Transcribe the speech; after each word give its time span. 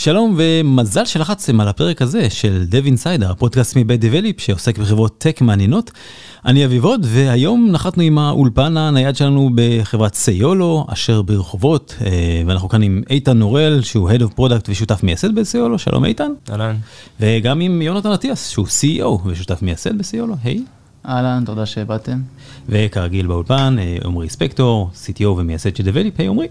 שלום 0.00 0.34
ומזל 0.38 1.04
שלחצתם 1.04 1.60
על 1.60 1.68
הפרק 1.68 2.02
הזה 2.02 2.30
של 2.30 2.66
Dev 2.70 2.86
Insider, 2.86 3.24
הפודקאסט 3.24 3.76
מבית 3.76 4.04
Develop 4.04 4.42
שעוסק 4.42 4.78
בחברות 4.78 5.18
טק 5.18 5.40
מעניינות. 5.40 5.90
אני 6.46 6.64
אביב 6.64 6.84
הוד 6.84 7.06
והיום 7.08 7.68
נחתנו 7.72 8.02
עם 8.02 8.18
האולפן 8.18 8.76
הנייד 8.76 9.16
שלנו 9.16 9.50
בחברת 9.54 10.14
סיולו 10.14 10.86
אשר 10.88 11.22
ברחובות 11.22 11.94
אה, 12.00 12.42
ואנחנו 12.46 12.68
כאן 12.68 12.82
עם 12.82 13.02
איתן 13.10 13.38
נורל 13.38 13.80
שהוא 13.82 14.10
Head 14.10 14.20
of 14.22 14.38
Product 14.38 14.64
ושותף 14.68 15.02
מייסד 15.02 15.34
בסיולו, 15.34 15.78
שלום 15.78 16.04
איתן. 16.04 16.30
אהלן. 16.50 16.76
וגם 17.20 17.60
עם 17.60 17.82
יונתן 17.82 18.12
אטיאס 18.12 18.48
שהוא 18.48 18.66
CEO 18.66 19.28
ושותף 19.28 19.62
מייסד 19.62 19.98
בסיולו, 19.98 20.34
היי. 20.42 20.64
אהלן, 21.08 21.42
תודה 21.46 21.66
שבאתם. 21.66 22.18
וכרגיל 22.68 23.26
באולפן 23.26 23.76
אה, 23.78 23.96
עמרי 24.04 24.28
ספקטור, 24.28 24.90
CTO 25.04 25.26
ומייסד 25.26 25.76
של 25.76 25.84
Develop, 25.84 26.18
היי 26.18 26.28
עמרי. 26.28 26.46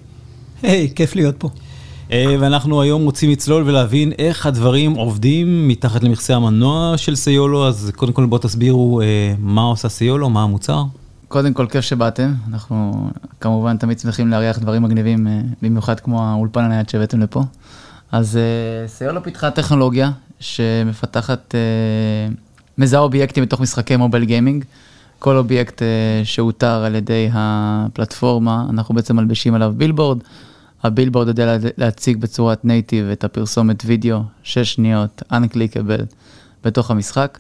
היי, 0.64 0.92
כיף 0.96 1.16
להיות 1.16 1.36
פה. 1.38 1.50
אה, 2.12 2.36
ואנחנו 2.40 2.82
היום 2.82 3.04
רוצים 3.04 3.32
לצלול 3.32 3.64
ולהבין 3.70 4.12
איך 4.20 4.46
הדברים 4.46 4.94
עובדים 4.94 5.68
מתחת 5.68 6.04
למכסה 6.04 6.36
המנוע 6.36 6.98
של 6.98 7.16
סיולו, 7.16 7.68
אז 7.68 7.92
קודם 7.96 8.14
כל 8.14 8.26
בואו 8.26 8.42
תסבירו 8.42 9.02
אה, 9.02 9.34
מה 9.40 9.62
עושה 9.62 9.90
סיולו, 9.90 10.30
מה 10.30 10.44
המוצר. 10.44 10.84
קודם 11.28 11.54
כל, 11.54 11.68
כיף 11.68 11.82
שבאתם. 11.82 12.34
אנחנו 12.52 13.10
כמובן 13.42 13.78
תמיד 13.78 14.00
שמחים 14.00 14.28
לארח 14.28 14.60
דברים 14.60 14.84
מגניבים, 14.84 15.28
אה, 15.28 15.42
במיוחד 15.62 16.00
כמו 16.00 16.24
האולפן 16.24 16.64
הנייד 16.64 16.90
שהבאתם 16.90 17.20
לפה. 17.20 17.44
אז 18.12 18.40
סיולו 18.88 19.24
פיתחה 19.24 19.52
טכנולוגיה 19.52 20.12
שמפתחת, 20.40 21.56
מזהה 22.78 23.02
אובייקטים 23.02 23.44
בתוך 23.44 23.62
משחקי 23.62 23.96
mobile 23.96 24.26
gaming. 24.26 24.66
כל 25.20 25.38
אובייקט 25.38 25.82
שאותר 26.24 26.84
על 26.84 26.96
ידי 26.96 27.30
הפלטפורמה, 27.34 28.66
אנחנו 28.70 28.96
בעצם 28.96 29.16
מלבישים 29.16 29.54
עליו 29.54 29.74
בילבורד. 29.78 30.18
הבילבורד 30.84 31.28
יודע 31.28 31.58
להציג 31.78 32.18
בצורת 32.18 32.66
native 32.66 33.06
את 33.06 33.24
הפרסומת 33.24 33.84
וידאו, 33.86 34.20
6 34.44 34.74
שניות, 34.74 35.24
Unclickable, 35.32 36.16
בתוך 36.64 36.92
המשחק, 36.92 37.40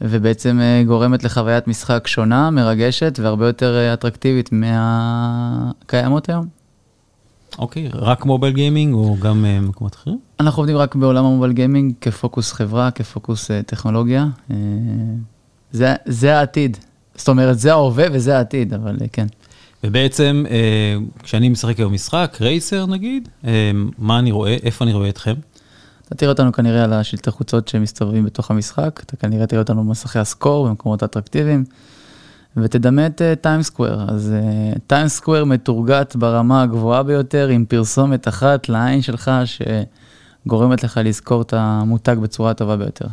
ובעצם 0.00 0.60
אה, 0.60 0.82
גורמת 0.86 1.24
לחוויית 1.24 1.68
משחק 1.68 2.06
שונה, 2.06 2.50
מרגשת 2.50 3.18
והרבה 3.22 3.46
יותר 3.46 3.76
אה, 3.76 3.94
אטרקטיבית 3.94 4.50
מהקיימות 4.52 6.28
היום. 6.28 6.60
אוקיי, 7.58 7.88
okay, 7.88 7.96
רק 7.96 8.24
מובייל 8.24 8.54
גיימינג 8.54 8.94
או 8.94 9.16
גם 9.20 9.44
uh, 9.44 9.68
מקומות 9.68 9.94
אחרים? 9.94 10.18
אנחנו 10.40 10.60
עובדים 10.60 10.76
רק 10.76 10.94
בעולם 10.94 11.24
המובייל 11.24 11.52
גיימינג 11.52 11.94
כפוקוס 12.00 12.52
חברה, 12.52 12.90
כפוקוס 12.90 13.50
uh, 13.50 13.54
טכנולוגיה. 13.66 14.26
Uh, 14.50 14.52
זה, 15.72 15.94
זה 16.04 16.38
העתיד. 16.38 16.76
זאת 17.14 17.28
אומרת, 17.28 17.58
זה 17.58 17.72
ההווה 17.72 18.04
וזה 18.12 18.36
העתיד, 18.36 18.74
אבל 18.74 18.96
uh, 18.96 19.08
כן. 19.12 19.26
ובעצם, 19.84 20.44
אה, 20.50 20.96
כשאני 21.22 21.48
משחק 21.48 21.78
היום 21.78 21.92
משחק, 21.92 22.36
רייסר 22.40 22.86
נגיד, 22.86 23.28
אה, 23.44 23.70
מה 23.98 24.18
אני 24.18 24.30
רואה, 24.30 24.56
איפה 24.62 24.84
אני 24.84 24.92
רואה 24.92 25.08
אתכם? 25.08 25.34
אתה 26.06 26.14
תראה 26.14 26.32
אותנו 26.32 26.52
כנראה 26.52 26.84
על 26.84 26.92
השלטי 26.92 27.30
חוצות 27.30 27.68
שמסתובבים 27.68 28.24
בתוך 28.24 28.50
המשחק, 28.50 29.00
אתה 29.06 29.16
כנראה 29.16 29.46
תראה 29.46 29.62
אותנו 29.62 29.84
במסכי 29.84 30.18
הסקור 30.18 30.68
במקומות 30.68 31.02
אטרקטיביים, 31.02 31.64
ותדמה 32.56 33.06
את 33.06 33.22
טיים 33.40 33.62
סקוואר. 33.62 34.04
אז 34.08 34.34
טיים 34.86 35.08
סקוואר 35.08 35.44
מתורגת 35.44 36.16
ברמה 36.16 36.62
הגבוהה 36.62 37.02
ביותר, 37.02 37.48
עם 37.48 37.64
פרסומת 37.64 38.28
אחת 38.28 38.68
לעין 38.68 39.02
שלך, 39.02 39.30
שגורמת 39.44 40.84
לך 40.84 41.00
לזכור 41.04 41.42
את 41.42 41.54
המותג 41.56 42.16
בצורה 42.22 42.50
הטובה 42.50 42.76
ביותר. 42.76 43.06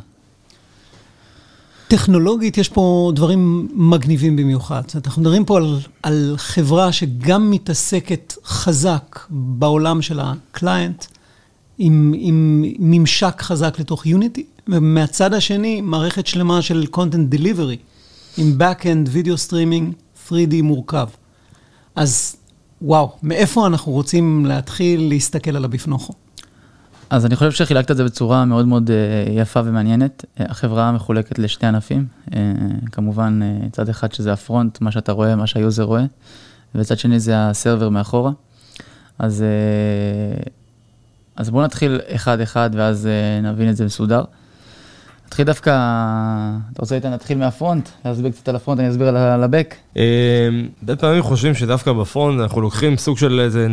טכנולוגית 1.88 2.58
יש 2.58 2.70
פה 2.70 3.12
דברים 3.16 3.68
מגניבים 3.74 4.36
במיוחד. 4.36 4.82
זאת 4.86 4.94
אומרת, 4.96 5.08
אנחנו 5.08 5.22
מדברים 5.22 5.46
פה 5.46 5.58
על, 5.58 5.80
על 6.04 6.34
חברה 6.38 6.92
שגם 6.92 7.52
מתעסקת 7.52 8.34
חזק 8.46 9.20
בעולם 9.30 10.02
של 10.02 10.20
הקליינט, 10.20 11.06
עם, 11.78 12.14
עם 12.18 12.66
ממשק 12.80 13.42
חזק 13.42 13.80
לתוך 13.80 14.06
Unity, 14.06 14.46
ומהצד 14.68 15.34
השני, 15.34 15.82
מערכת 15.82 16.28
שלמה 16.28 16.62
של 16.62 16.86
content 16.96 17.36
delivery, 17.36 17.78
עם 18.38 18.58
back-end, 18.60 19.10
video 19.10 19.38
streaming, 19.38 19.94
3D 20.30 20.62
מורכב. 20.64 21.08
אז 21.96 22.36
וואו, 22.82 23.12
מאיפה 23.24 23.68
אנחנו 23.68 23.92
רוצים 23.92 24.46
להתחיל 24.46 25.10
להסתכל 25.10 25.56
על 25.56 25.66
הבפנוכו? 25.66 26.14
אז 27.10 27.26
אני 27.26 27.36
חושב 27.36 27.52
שחילקת 27.52 27.92
את 27.92 27.98
זה 27.98 28.04
בצורה 28.04 28.46
מאוד 28.46 28.68
מאוד 28.68 28.92
אה, 28.92 29.34
יפה 29.34 29.60
ומעניינת. 29.66 30.26
אה, 30.40 30.46
החברה 30.50 30.92
מחולקת 30.92 31.40
לשתי 31.40 31.66
ענפים, 31.66 32.06
אה, 32.36 32.40
כמובן 32.92 33.40
צד 33.72 33.90
אחד 33.90 34.12
שזה 34.14 34.34
ה 34.34 34.41
front, 34.41 34.82
מה 34.82 34.92
שאתה 34.92 35.12
רואה, 35.12 35.36
מה 35.36 35.48
שה 35.48 35.63
user 35.63 35.84
רואה, 35.84 36.04
וצד 36.76 36.98
שני 36.98 37.20
זה 37.20 37.34
ה 37.38 37.45
server 37.45 37.90
מאחורה. 37.90 38.32
אז, 39.20 39.44
אז 41.36 41.50
בואו 41.50 41.64
נתחיל 41.64 42.00
אחד-אחד 42.08 42.70
ואז 42.74 43.10
נבין 43.44 43.70
את 43.70 43.76
זה 43.76 43.86
מסודר. 43.86 44.24
נתחיל 45.28 45.46
דווקא, 45.46 45.72
אתה 46.74 46.82
רוצה 46.82 46.96
איתן 46.96 47.14
נתחיל 47.14 47.38
מה 47.38 47.51
front, 47.51 47.90
להסביר 48.06 48.32
קצת 48.32 48.50
על 48.50 48.56
ה 48.56 48.59
front, 48.59 48.80
אני 48.80 48.90
אסביר 48.90 49.08
על 49.08 49.44
ה 49.44 49.49
back. 49.49 49.76
הרבה 50.82 50.96
פעמים 50.96 51.22
חושבים 51.22 51.54
שדווקא 51.54 51.94
ב 51.94 52.02
front 52.02 52.42
אנחנו 52.42 52.62
לוקחים 52.62 52.98
סוג 52.98 53.18
של 53.18 53.40
איזה 53.40 53.68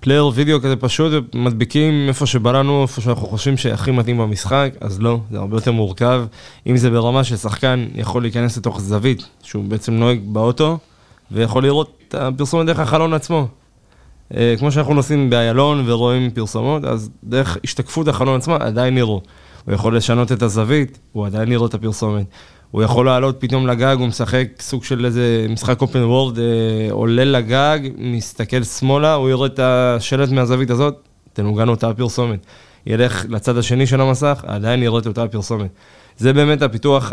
player 0.00 0.30
וידאו 0.34 0.60
כזה 0.60 0.76
פשוט 0.76 1.12
ומדביקים 1.34 2.08
איפה 2.08 2.26
שבא 2.26 2.52
לנו, 2.52 2.82
איפה 2.82 3.00
שאנחנו 3.00 3.26
חושבים 3.26 3.56
שהכי 3.56 3.90
מתאים 3.90 4.18
במשחק, 4.18 4.72
אז 4.80 5.00
לא, 5.00 5.20
זה 5.30 5.38
הרבה 5.38 5.56
יותר 5.56 5.72
מורכב. 5.72 6.24
אם 6.66 6.76
זה 6.76 6.90
ברמה 6.90 7.24
ששחקן 7.24 7.86
יכול 7.94 8.22
להיכנס 8.22 8.56
לתוך 8.56 8.80
זווית, 8.80 9.22
שהוא 9.42 9.64
בעצם 9.64 9.92
נוהג 9.92 10.20
באוטו, 10.24 10.78
ויכול 11.30 11.62
לראות 11.64 11.98
את 12.08 12.14
הפרסומת 12.14 12.66
דרך 12.66 12.78
החלון 12.78 13.14
עצמו. 13.14 13.48
אה, 14.36 14.54
כמו 14.58 14.72
שאנחנו 14.72 14.94
נוסעים 14.94 15.30
באיילון 15.30 15.84
ורואים 15.86 16.30
פרסומות, 16.30 16.84
אז 16.84 17.10
דרך 17.24 17.58
השתקפות 17.64 18.08
החלון 18.08 18.36
עצמה 18.36 18.56
עדיין 18.60 18.94
נראו. 18.94 19.22
הוא 19.64 19.74
יכול 19.74 19.96
לשנות 19.96 20.32
את 20.32 20.42
הזווית, 20.42 20.98
הוא 21.12 21.26
עדיין 21.26 21.48
נראה 21.48 21.66
את 21.66 21.74
הפרסומת. 21.74 22.26
הוא 22.70 22.82
יכול 22.82 23.06
לעלות 23.06 23.36
פתאום 23.38 23.66
לגג, 23.66 23.96
הוא 23.98 24.06
משחק 24.06 24.48
סוג 24.60 24.84
של 24.84 25.04
איזה 25.04 25.46
משחק 25.48 25.80
אופן 25.80 26.02
וורד, 26.02 26.38
אה, 26.38 26.44
עולה 26.90 27.24
לגג, 27.24 27.78
מסתכל 27.98 28.62
שמאלה, 28.62 29.14
הוא 29.14 29.28
יורד 29.28 29.50
את 29.52 29.58
השלט 29.58 30.30
מהזווית 30.30 30.70
הזאת, 30.70 30.94
תנוגן 31.32 31.68
אותה 31.68 31.88
הפרסומת. 31.88 32.46
ילך 32.86 33.24
לצד 33.28 33.56
השני 33.56 33.86
של 33.86 34.00
המסך, 34.00 34.44
עדיין 34.46 34.82
יראה 34.82 34.98
את 34.98 35.06
אותה 35.06 35.22
הפרסומת. 35.22 35.70
זה 36.16 36.32
באמת 36.32 36.62
הפיתוח 36.62 37.12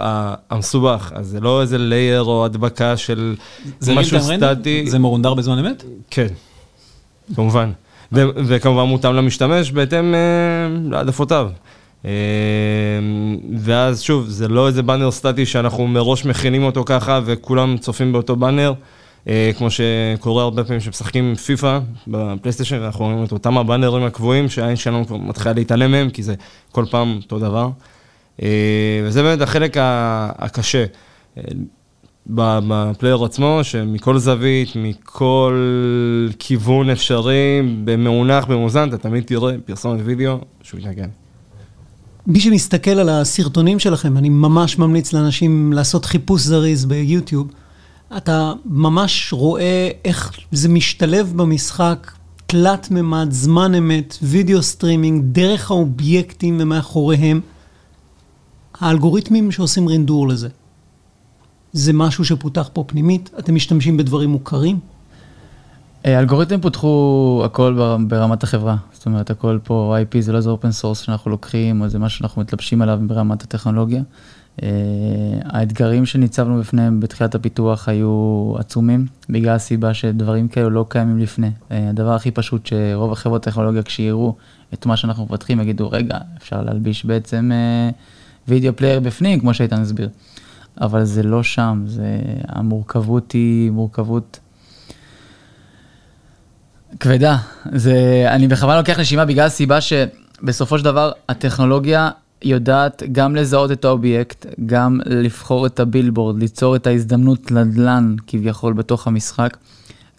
המסובך, 0.49 1.11
אז 1.15 1.27
זה 1.27 1.39
לא 1.39 1.61
איזה 1.61 1.77
לייר 1.77 2.23
או 2.23 2.45
הדבקה 2.45 2.97
של 2.97 3.35
משהו 3.95 4.19
סטטי. 4.19 4.85
זה 4.87 4.99
מרונדר 4.99 5.33
בזמן 5.33 5.59
אמת? 5.59 5.83
כן, 6.09 6.27
כמובן. 7.35 7.71
וכמובן 8.11 8.83
מותאם 8.83 9.13
למשתמש 9.13 9.71
בהתאם 9.71 10.15
אה, 10.15 10.19
להעדפותיו. 10.89 11.49
אמ, 12.05 12.09
ואז 13.57 14.01
שוב, 14.01 14.27
זה 14.27 14.47
לא 14.47 14.67
איזה 14.67 14.83
באנר 14.83 15.11
סטטי 15.11 15.45
שאנחנו 15.45 15.87
מראש 15.87 16.25
מכינים 16.25 16.63
אותו 16.63 16.83
ככה 16.85 17.19
וכולם 17.25 17.77
צופים 17.77 18.11
באותו 18.11 18.35
באנר. 18.35 18.73
אה, 19.27 19.51
כמו 19.57 19.67
שקורה 19.71 20.43
הרבה 20.43 20.63
פעמים 20.63 20.79
שמשחקים 20.79 21.35
פיפא 21.35 21.79
בפלייסטיישן, 22.07 22.81
אנחנו 22.81 23.05
רואים 23.05 23.23
את 23.23 23.31
אותם 23.31 23.57
הבאנרים 23.57 24.03
הקבועים 24.03 24.49
שהעין 24.49 24.75
שלנו 24.75 25.07
כבר 25.07 25.17
מתחילה 25.17 25.53
להתעלם 25.53 25.91
מהם, 25.91 26.09
כי 26.09 26.23
זה 26.23 26.35
כל 26.71 26.85
פעם 26.91 27.19
אותו 27.23 27.39
דבר. 27.39 27.69
אה, 28.41 29.01
וזה 29.03 29.23
באמת 29.23 29.41
החלק 29.41 29.77
הקשה. 29.79 30.85
אה, 31.37 31.43
בפלייר 32.27 33.23
עצמו, 33.23 33.59
שמכל 33.63 34.17
זווית, 34.17 34.69
מכל 34.75 35.59
כיוון 36.39 36.89
אפשרי, 36.89 37.61
במאונח, 37.83 38.45
במאוזן, 38.45 38.89
אתה 38.89 38.97
תמיד 38.97 39.23
תראה 39.23 39.53
פרסומת 39.65 40.01
וידאו 40.03 40.37
שהוא 40.63 40.79
יתנגן. 40.79 41.09
מי 42.27 42.39
שמסתכל 42.39 42.91
על 42.91 43.09
הסרטונים 43.09 43.79
שלכם, 43.79 44.17
אני 44.17 44.29
ממש 44.29 44.77
ממליץ 44.77 45.13
לאנשים 45.13 45.73
לעשות 45.73 46.05
חיפוש 46.05 46.41
זריז 46.41 46.85
ביוטיוב. 46.85 47.51
אתה 48.17 48.53
ממש 48.65 49.33
רואה 49.33 49.89
איך 50.05 50.31
זה 50.51 50.69
משתלב 50.69 51.33
במשחק, 51.35 52.11
תלת 52.45 52.91
מימד, 52.91 53.27
זמן 53.29 53.75
אמת, 53.75 54.17
video 54.21 54.61
streaming, 54.63 55.23
דרך 55.25 55.71
האובייקטים 55.71 56.57
ומאחוריהם. 56.59 57.41
האלגוריתמים 58.79 59.51
שעושים 59.51 59.87
רינדור 59.87 60.27
לזה. 60.27 60.49
זה 61.73 61.93
משהו 61.93 62.25
שפותח 62.25 62.69
פה 62.73 62.83
פנימית, 62.87 63.29
אתם 63.39 63.55
משתמשים 63.55 63.97
בדברים 63.97 64.29
מוכרים? 64.29 64.79
אה, 66.05 66.19
אלגוריתמים 66.19 66.61
פותחו 66.61 67.41
הכל 67.45 67.97
ברמת 68.07 68.43
החברה, 68.43 68.75
זאת 68.91 69.05
אומרת 69.05 69.29
הכל 69.29 69.59
פה 69.63 69.95
IP 70.01 70.21
זה 70.21 70.31
לא 70.31 70.37
איזה 70.37 70.49
open 70.49 70.71
source 70.71 70.99
שאנחנו 70.99 71.31
לוקחים 71.31 71.81
או 71.81 71.89
זה 71.89 71.99
משהו 71.99 72.19
שאנחנו 72.19 72.41
מתלבשים 72.41 72.81
עליו 72.81 72.99
ברמת 73.07 73.43
הטכנולוגיה. 73.43 74.01
אה, 74.63 74.67
האתגרים 75.43 76.05
שניצבנו 76.05 76.59
בפניהם 76.59 76.99
בתחילת 76.99 77.35
הפיתוח 77.35 77.89
היו 77.89 78.53
עצומים, 78.57 79.05
בגלל 79.29 79.55
הסיבה 79.55 79.93
שדברים 79.93 80.47
כאלו 80.47 80.69
לא 80.69 80.85
קיימים 80.89 81.19
לפני. 81.19 81.51
אה, 81.71 81.89
הדבר 81.89 82.11
הכי 82.11 82.31
פשוט 82.31 82.65
שרוב 82.65 83.11
החברות 83.11 83.43
טכנולוגיה 83.43 83.83
כשיראו 83.83 84.35
את 84.73 84.85
מה 84.85 84.97
שאנחנו 84.97 85.25
מפתחים 85.25 85.61
יגידו, 85.61 85.89
רגע, 85.91 86.17
אפשר 86.37 86.61
להלביש 86.61 87.05
בעצם 87.05 87.51
video 88.47 88.75
player 88.75 88.99
בפנים, 88.99 89.39
כמו 89.39 89.53
שאיתן 89.53 89.81
הסביר. 89.81 90.09
אבל 90.81 91.03
זה 91.03 91.23
לא 91.23 91.43
שם, 91.43 91.83
זה, 91.87 92.19
המורכבות 92.47 93.31
היא 93.31 93.71
מורכבות 93.71 94.39
כבדה. 96.99 97.37
זה, 97.71 98.25
אני 98.29 98.47
בכוונה 98.47 98.77
לוקח 98.77 98.99
נשימה 98.99 99.25
בגלל 99.25 99.45
הסיבה 99.45 99.79
שבסופו 99.81 100.77
של 100.77 100.85
דבר 100.85 101.11
הטכנולוגיה 101.29 102.09
יודעת 102.41 103.03
גם 103.11 103.35
לזהות 103.35 103.71
את 103.71 103.85
האובייקט, 103.85 104.45
גם 104.65 104.99
לבחור 105.05 105.65
את 105.65 105.79
הבילבורד, 105.79 106.39
ליצור 106.39 106.75
את 106.75 106.87
ההזדמנות 106.87 107.51
נדל"ן 107.51 108.15
כביכול 108.27 108.73
בתוך 108.73 109.07
המשחק, 109.07 109.57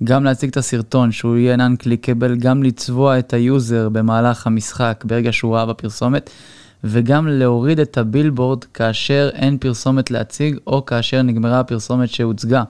גם 0.05 0.25
להציג 0.25 0.51
את 0.51 0.57
הסרטון 0.57 1.13
שהוא 1.13 1.37
יהיה 1.37 1.57
non-clickable, 1.57 2.35
גם 2.39 2.63
לצבוע 2.63 3.19
את 3.19 3.33
ה 3.33 3.44
user 3.44 3.89
במהלך 3.89 4.47
המשחק 4.47 5.05
ברגע 5.07 5.33
שהוא 5.33 5.57
ראה 5.57 5.67
בפרסומת, 5.67 6.31
וגם 6.85 7.29
להוריד 7.29 7.81
את 7.81 7.99
הבילבורד 7.99 8.65
כאשר 8.65 9.31
אין 9.33 9.59
פרסומת 9.59 10.11
להציג 10.11 10.57
או 10.67 10.87
כאשר 10.87 11.23
נגמרה 11.23 11.61
הפרסומת 11.61 12.09
שהוצגה. 12.09 12.63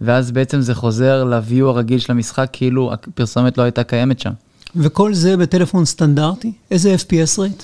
ואז 0.00 0.30
בעצם 0.30 0.60
זה 0.60 0.74
חוזר 0.74 1.24
ל-view 1.24 1.64
הרגיל 1.64 1.98
של 1.98 2.12
המשחק 2.12 2.48
כאילו 2.52 2.92
הפרסומת 2.92 3.58
לא 3.58 3.62
הייתה 3.62 3.84
קיימת 3.84 4.20
שם. 4.20 4.32
וכל 4.76 5.14
זה 5.14 5.36
בטלפון 5.36 5.84
סטנדרטי? 5.84 6.52
איזה 6.70 6.94
FPS 6.94 7.40
rate? 7.40 7.62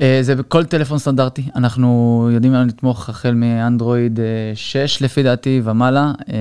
אה, 0.00 0.18
זה 0.22 0.34
בכל 0.34 0.64
טלפון 0.64 0.98
סטנדרטי, 0.98 1.48
אנחנו 1.56 2.28
יודעים 2.32 2.54
לתמוך 2.54 3.08
החל 3.08 3.34
מאנדרואיד 3.34 4.20
6 4.54 4.76
אה, 4.76 5.06
לפי 5.06 5.22
דעתי 5.22 5.60
ומעלה, 5.64 6.12
אה, 6.32 6.34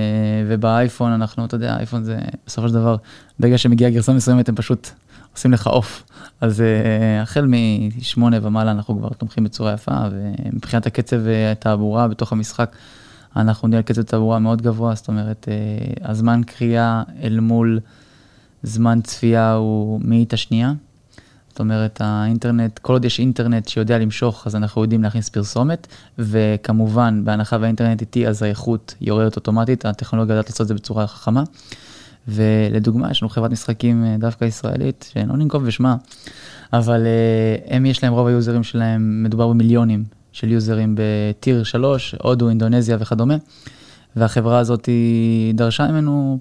ובאייפון 0.48 1.12
אנחנו, 1.12 1.46
אתה 1.46 1.56
יודע, 1.56 1.78
אייפון 1.78 2.04
זה 2.04 2.18
בסופו 2.48 2.68
של 2.68 2.74
דבר, 2.74 2.96
ברגע 3.40 3.58
שמגיעה 3.58 3.92
גרסה 3.92 4.14
מסוימת 4.14 4.50
הם 4.50 4.56
פשוט 4.56 4.90
עושים 5.36 5.52
לך 5.52 5.68
עוף. 5.68 6.04
אז 6.42 6.64
החל 7.22 7.46
מ-8 7.46 8.20
ומעלה 8.42 8.72
אנחנו 8.72 8.98
כבר 8.98 9.10
תומכים 9.10 9.44
בצורה 9.44 9.74
יפה, 9.74 9.92
ומבחינת 10.12 10.86
הקצב 10.86 11.18
התעבורה 11.52 12.08
בתוך 12.08 12.32
המשחק, 12.32 12.76
אנחנו 13.36 13.76
על 13.76 13.82
קצב 13.82 14.02
תעבורה 14.02 14.40
מאוד 14.40 14.62
גבוה, 14.62 14.96
זאת 14.96 15.08
אומרת, 15.08 15.48
הזמן 16.02 16.42
קריאה 16.46 17.04
אל 17.24 17.40
מול 17.40 17.80
זמן 18.64 19.02
צפייה 19.02 19.54
הוא 19.54 20.02
מאית 20.04 20.34
השנייה. 20.34 20.74
זאת 21.50 21.60
אומרת, 21.60 22.02
האינטרנט, 22.02 22.80
כל 22.80 22.94
עוד 22.94 23.06
יש 23.06 23.20
אינטרנט 23.20 23.68
שיודע 23.68 23.98
למשוך, 23.98 24.48
אז 24.48 24.56
אנחנו 24.56 24.82
יודעים 24.82 25.04
להכניס 25.04 25.30
פרסומת, 25.30 25.88
וכמובן, 26.20 27.22
בהנחה 27.26 27.58
והאינטרנט 27.62 28.02
איטי, 28.02 28.28
אז 28.28 28.44
האיכות 28.44 28.96
יורדת 29.02 29.36
אוטומטית, 29.36 29.86
הטכנולוגיה 29.86 30.34
יודעת 30.34 30.50
לעשות 30.50 30.62
את 30.62 30.68
זה 30.68 30.74
בצורה 30.74 31.08
חכמה. 31.08 31.44
ולדוגמה, 32.28 33.12
יש 33.12 33.22
לנו 33.22 33.30
חברת 33.30 33.52
משחקים 33.52 34.06
אה, 34.06 34.16
דווקא 34.20 34.46
ישראלית, 34.46 35.12
שלא 35.14 35.38
ננקוב 35.38 35.66
בשמה, 35.66 35.96
אבל 36.74 37.06
אה, 37.06 37.76
הם, 37.76 37.86
יש 37.86 38.04
להם, 38.04 38.14
רוב 38.14 38.28
היוזרים 38.28 38.64
שלהם, 38.64 39.24
מדובר 39.24 39.48
במיליונים 39.48 40.04
של 40.32 40.52
יוזרים 40.52 40.96
בטיר 40.98 41.64
3, 41.64 42.16
הודו, 42.22 42.50
אינדונזיה 42.50 42.98
וכדומה, 43.00 43.36
והחברה 44.16 44.60
הזאת 44.60 44.90
דרשה 45.54 45.88
ממנו 45.88 46.40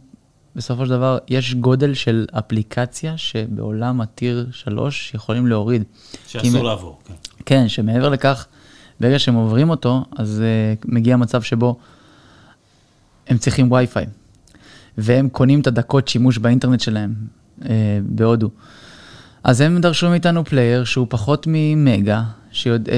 בסופו 0.57 0.85
של 0.85 0.91
דבר 0.91 1.19
יש 1.29 1.55
גודל 1.55 1.95
של 1.95 2.27
אפליקציה 2.39 3.17
שבעולם 3.17 4.01
הטיר 4.01 4.47
3 4.53 5.15
יכולים 5.15 5.47
להוריד. 5.47 5.85
שאסור 6.27 6.51
כי... 6.51 6.67
לעבור, 6.67 6.99
כן. 7.05 7.15
כן, 7.47 7.69
שמעבר 7.69 8.09
לכך, 8.09 8.47
ברגע 9.01 9.19
שהם 9.19 9.35
עוברים 9.35 9.71
אותו, 9.71 10.05
אז 10.17 10.43
אה, 10.43 10.85
מגיע 10.85 11.17
מצב 11.17 11.43
שבו 11.43 11.77
הם 13.29 13.39
צריכים 13.39 13.73
וי-פיי, 13.73 14.07
והם 14.99 15.29
קונים 15.29 15.61
את 15.61 15.67
הדקות 15.67 16.09
שימוש 16.09 16.39
באינטרנט 16.39 16.81
שלהם 16.81 17.15
אה, 17.61 17.65
בהודו. 18.03 18.51
אז 19.45 19.61
הם 19.61 19.81
דרשו 19.81 20.11
מאיתנו 20.11 20.45
player 20.45 20.85
שהוא 20.85 21.07
פחות 21.11 21.47
ממגה, 21.49 22.23
שיוד... 22.53 22.89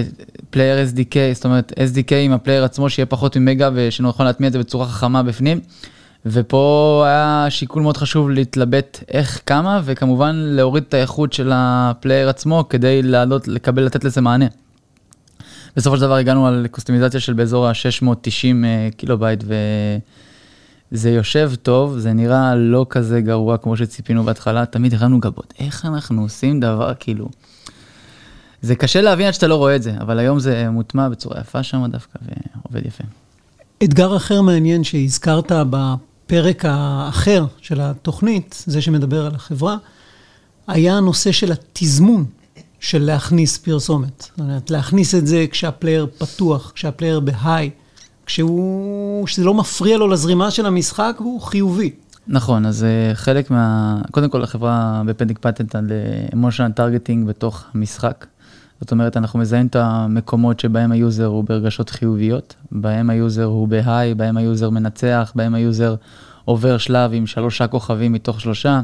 player 0.51 0.87
SDK, 0.89 1.17
זאת 1.35 1.45
אומרת 1.45 1.73
SDK 1.73 2.15
עם 2.15 2.33
ה 2.33 2.37
player 2.37 2.65
עצמו 2.65 2.91
שיהיה 2.91 3.07
פחות 3.07 3.37
ממגה 3.37 3.71
ושנוכל 3.75 4.25
להטמיע 4.25 4.49
את 4.49 4.53
זה 4.53 4.59
בצורה 4.59 4.87
חכמה 4.87 5.23
בפנים. 5.23 5.61
ופה 6.27 7.03
היה 7.07 7.47
שיקול 7.51 7.83
מאוד 7.83 7.97
חשוב 7.97 8.31
להתלבט 8.31 9.05
איך, 9.09 9.41
כמה, 9.47 9.81
וכמובן 9.85 10.37
להוריד 10.37 10.85
את 10.89 10.95
האיכות 10.95 11.33
של 11.33 11.51
ה 11.55 11.65
player 11.65 12.29
עצמו 12.29 12.65
כדי 12.69 13.03
לעלות, 13.03 13.49
לקבל, 13.49 13.83
לתת 13.83 14.05
לזה 14.05 14.21
מענה. 14.21 14.47
בסופו 15.77 15.97
של 15.97 16.03
דבר 16.03 16.15
הגענו 16.15 16.47
על 16.47 16.67
קוסטומיזציה 16.71 17.21
של 17.21 17.33
באזור 17.33 17.67
ה-690 17.69 18.65
אה, 18.65 18.89
קילו 18.97 19.19
בייט, 19.19 19.45
וזה 20.93 21.11
יושב 21.11 21.53
טוב, 21.63 21.99
זה 21.99 22.13
נראה 22.13 22.55
לא 22.55 22.87
כזה 22.91 23.21
גרוע 23.21 23.59
כמו 23.59 23.77
שציפינו 23.77 24.25
בהתחלה, 24.25 24.67
תמיד 24.67 24.95
הרמנו 24.95 25.21
גבות, 25.21 25.55
איך 25.59 25.87
אנחנו 25.87 26.23
עושים 26.23 26.61
דבר 26.61 26.93
כאילו... 27.01 27.29
זה 28.63 28.75
קשה 28.75 29.01
להבין 29.01 29.27
עד 29.27 29.35
שאתה 29.35 29.47
לא 29.47 29.55
רואה 29.55 29.77
את 29.77 29.83
זה, 29.83 29.93
אבל 30.01 30.19
היום 30.19 30.41
זה 30.41 30.71
מוטמע 30.71 31.09
בצורה 31.09 31.41
יפה 31.41 31.63
שם 31.63 31.87
דווקא, 31.91 32.19
ועובד 32.23 32.87
יפה. 32.87 33.05
אתגר 33.85 34.17
אחר 34.17 34.43
מעניין 34.43 34.85
שהזכרת 34.85 35.53
הפרק 35.53 36.65
האחר 36.65 37.45
של 37.61 37.81
התוכנית, 37.81 38.65
זה 38.67 38.83
שמדבר 38.83 39.27
על 39.27 39.35
החברה, 39.35 39.77
היה 40.67 40.97
הנושא 40.97 41.33
של 41.33 41.53
התזמון 41.53 42.25
של 42.81 43.03
להכניס 43.03 43.59
פרסומת. 43.59 44.23
זאת 44.23 44.41
אומרת, 44.41 44.71
להכניס 44.71 45.15
את 45.15 45.27
זה 45.27 45.45
כשה 45.51 45.76
player 45.76 46.07
פתוח, 46.19 46.73
כשה 46.75 46.96
player 46.96 47.21
ב 47.21 47.29
high, 47.29 47.71
כשהוא, 48.27 49.27
שזה 49.27 49.45
לא 49.45 49.55
מפריע 49.55 49.97
לו 49.99 50.09
לזרימה 50.09 50.51
של 50.51 50.67
המשחק 50.67 51.17
והוא 51.21 51.41
חיובי. 51.41 51.91
נכון, 52.27 52.67
אז 52.67 52.85
אה, 52.85 53.15
חלק 53.15 53.51
מה... 53.51 53.99
קודם 54.11 54.31
כל 54.31 54.43
החברה 54.43 55.03
ב 55.07 55.11
pending 55.11 55.39
פטנט 55.39 55.75
על 55.75 55.93
emotional 56.35 56.73
targeting 56.73 57.27
בתוך 57.27 57.65
המשחק. 57.75 58.27
זאת 58.83 58.91
אומרת, 58.93 59.17
אנחנו 59.17 59.39
מזהים 59.39 59.67
את 59.67 59.77
המקומות 59.77 60.61
שבהם 60.61 60.93
ה 60.93 61.00
user 61.00 61.27
הוא 61.27 61.45
ברגשות 61.45 61.91
חיוביות, 61.91 62.55
בהם 62.73 63.11
ה 63.11 63.18
user 63.18 63.45
הוא 63.45 63.69
ב 63.69 63.76
high, 63.76 64.15
בהם 64.15 64.37
ה 64.37 64.44
user 64.44 64.71
מנצח, 64.71 65.33
בהם 65.35 65.55
ה 65.55 65.63
user 65.63 65.95
עובר 66.45 66.79
שלב 66.79 67.11
עם 67.15 67.27
שלושה 67.27 67.67
כוכבים 67.67 68.13
מתוך 68.13 68.41
שלושה. 68.41 68.81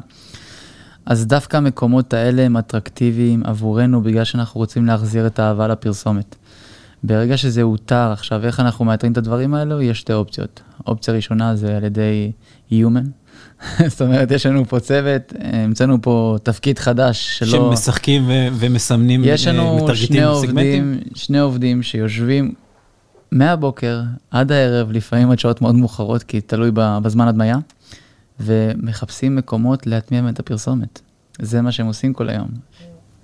אז 1.07 1.27
דווקא 1.27 1.57
המקומות 1.57 2.15
האלה 2.15 2.43
הם 2.43 2.57
אטרקטיביים 2.57 3.43
עבורנו 3.47 4.03
בגלל 4.03 4.25
שאנחנו 4.25 4.59
רוצים 4.61 4.87
להחזיר 4.87 5.27
את 5.27 5.39
האהבה 5.39 5.69
לפרסומת. 5.69 6.37
ברגע 7.03 7.37
שזה 7.37 7.63
הותר, 7.63 8.13
עכשיו 8.13 8.45
איך 8.45 8.61
אנחנו 8.61 8.85
מאתרים 8.85 9.13
את 9.13 9.17
הדברים 9.17 9.55
האלו? 9.55 9.83
יש 9.83 10.01
שתי 10.01 10.13
אופציות. 10.13 10.61
אופציה 10.87 11.15
ראשונה 11.15 11.57
זה 11.57 11.77
על 11.77 11.85
ידי 11.85 12.33
Human, 12.71 13.18
זאת 13.91 14.03
אומרת, 14.03 14.31
יש 14.31 14.47
לנו 14.47 14.65
פה 14.65 14.81
צוות, 14.81 15.33
המצאנו 15.41 16.03
פה 16.03 16.37
תפקיד 16.43 16.79
חדש 16.79 17.39
שלא... 17.39 17.49
שמשחקים 17.51 18.29
ו- 18.29 18.49
ומסמנים, 18.55 19.23
יש 19.25 19.47
לנו 19.47 19.87
שני 19.95 20.23
עובדים, 20.23 21.01
שני 21.15 21.39
עובדים 21.39 21.83
שיושבים 21.83 22.55
מהבוקר 23.33 24.03
עד 24.31 24.53
הערב, 24.53 24.93
לפעמים 24.93 25.31
עד 25.31 25.39
שעות 25.39 25.63
מאוד 25.63 25.75
מאוחרות, 25.75 26.23
כי 26.23 26.41
תלוי 26.41 26.71
בזמן 26.75 27.29
הדמיה, 27.29 27.57
ומחפשים 28.41 29.37
מקומות 29.37 29.87
להטמיע 29.87 30.23
את 30.29 30.39
הפרסומת. 30.39 31.01
זה 31.43 31.63
מה 31.63 31.73
שהם 31.73 31.87
עושים 31.87 32.13
כל 32.13 32.29
היום. 32.29 32.49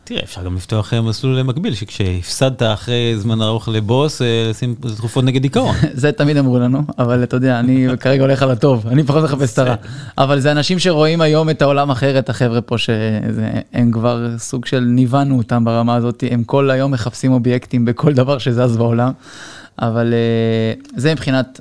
תראה, 0.04 0.20
אפשר 0.24 0.44
גם 0.44 0.56
לפתוח 0.56 0.94
אה, 0.94 1.00
מסלול 1.00 1.42
מקביל, 1.42 1.74
שכשהפסדת 1.74 2.62
אחרי 2.62 3.14
זמן 3.18 3.42
ארוך 3.42 3.68
לבוס, 3.68 4.22
אה, 4.22 4.46
לשים 4.50 4.74
תרופות 4.96 5.24
נגד 5.24 5.42
דיכאון. 5.42 5.76
זה 5.92 6.12
תמיד 6.12 6.36
אמרו 6.36 6.58
לנו, 6.58 6.82
אבל 6.98 7.22
אתה 7.22 7.36
יודע, 7.36 7.58
אני 7.60 7.86
כרגע 8.00 8.22
הולך 8.22 8.42
על 8.42 8.50
הטוב, 8.50 8.86
אני 8.86 9.04
פחות 9.04 9.24
מחפש 9.24 9.52
את 9.52 9.58
הרע. 9.58 9.74
אבל 10.18 10.40
זה 10.40 10.52
אנשים 10.52 10.78
שרואים 10.78 11.20
היום 11.20 11.50
את 11.50 11.62
העולם 11.62 11.90
אחרת, 11.90 12.28
החבר'ה 12.28 12.60
פה, 12.60 12.78
שהם 12.78 13.90
כבר 13.92 14.38
סוג 14.38 14.66
של 14.66 14.80
ניוונו 14.80 15.38
אותם 15.38 15.64
ברמה 15.64 15.94
הזאת, 15.94 16.24
הם 16.30 16.44
כל 16.44 16.70
היום 16.70 16.92
מחפשים 16.92 17.32
אובייקטים 17.32 17.84
בכל 17.84 18.12
דבר 18.12 18.38
שזז 18.38 18.76
בעולם. 18.76 19.12
אבל 19.78 20.14
אה, 20.14 20.82
זה 20.96 21.12
מבחינת 21.12 21.60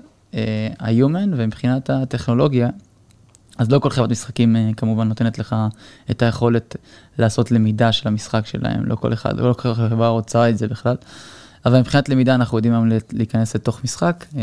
ה-human 0.79 1.29
ומבחינת 1.35 1.89
הטכנולוגיה, 1.89 2.69
אז 3.57 3.71
לא 3.71 3.79
כל 3.79 3.89
חברת 3.89 4.09
משחקים 4.09 4.55
אה, 4.55 4.69
כמובן 4.77 5.07
נותנת 5.07 5.39
לך 5.39 5.55
את 6.11 6.21
היכולת 6.21 6.75
לעשות 7.17 7.51
למידה 7.51 7.91
של 7.91 8.07
המשחק 8.07 8.45
שלהם, 8.45 8.85
לא 8.85 8.95
כל 8.95 9.13
אחד, 9.13 9.39
לא 9.39 9.53
כל 9.53 9.73
חברה 9.73 10.09
רוצה 10.09 10.49
את 10.49 10.57
זה 10.57 10.67
בכלל. 10.67 10.95
אבל 11.65 11.79
מבחינת 11.79 12.09
למידה 12.09 12.35
אנחנו 12.35 12.57
יודעים 12.57 12.73
היום 12.73 12.89
להיכנס 13.11 13.55
לתוך 13.55 13.83
משחק, 13.83 14.25
אה, 14.37 14.41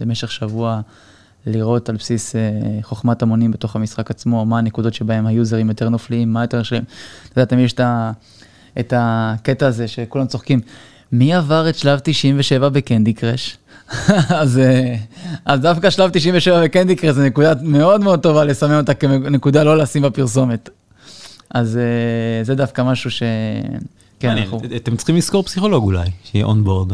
במשך 0.00 0.32
שבוע 0.32 0.80
לראות 1.46 1.88
על 1.88 1.96
בסיס 1.96 2.36
אה, 2.36 2.42
חוכמת 2.82 3.22
המונים 3.22 3.50
בתוך 3.50 3.76
המשחק 3.76 4.10
עצמו, 4.10 4.46
מה 4.46 4.58
הנקודות 4.58 4.94
שבהם 4.94 5.26
היוזרים 5.26 5.68
יותר 5.68 5.88
נופלים, 5.88 6.32
מה 6.32 6.42
יותר 6.42 6.62
שלהם. 6.62 6.84
אתה 7.28 7.40
יודע, 7.40 7.44
תמיד 7.44 7.64
יש 7.64 7.74
את 8.80 8.92
הקטע 8.96 9.66
הזה 9.66 9.88
שכולם 9.88 10.26
צוחקים, 10.26 10.60
מי 11.12 11.34
עבר 11.34 11.68
את 11.68 11.74
שלב 11.74 11.98
97 12.02 12.68
בקנדי 12.68 13.12
קראש? 13.12 13.58
אז, 14.42 14.58
אה, 14.58 14.96
אז 15.44 15.60
דווקא 15.60 15.90
שלב 15.90 16.10
97 16.10 16.64
בקנדי 16.64 16.96
קראש 16.96 17.14
זה 17.14 17.26
נקודה 17.26 17.52
מאוד 17.62 18.00
מאוד 18.00 18.20
טובה 18.20 18.44
לסמן 18.44 18.78
אותה 18.78 18.94
כנקודה 18.94 19.64
לא 19.64 19.78
לשים 19.78 20.02
בפרסומת. 20.02 20.70
אז 21.50 21.76
אה, 21.76 22.44
זה 22.44 22.54
דווקא 22.54 22.82
משהו 22.82 23.10
ש... 23.10 23.22
כן, 24.20 24.30
אנחנו... 24.30 24.60
אתם 24.76 24.96
צריכים 24.96 25.16
לזכור 25.16 25.42
פסיכולוג 25.42 25.84
אולי, 25.84 26.10
שיהיה 26.24 26.44
אונבורד. 26.44 26.92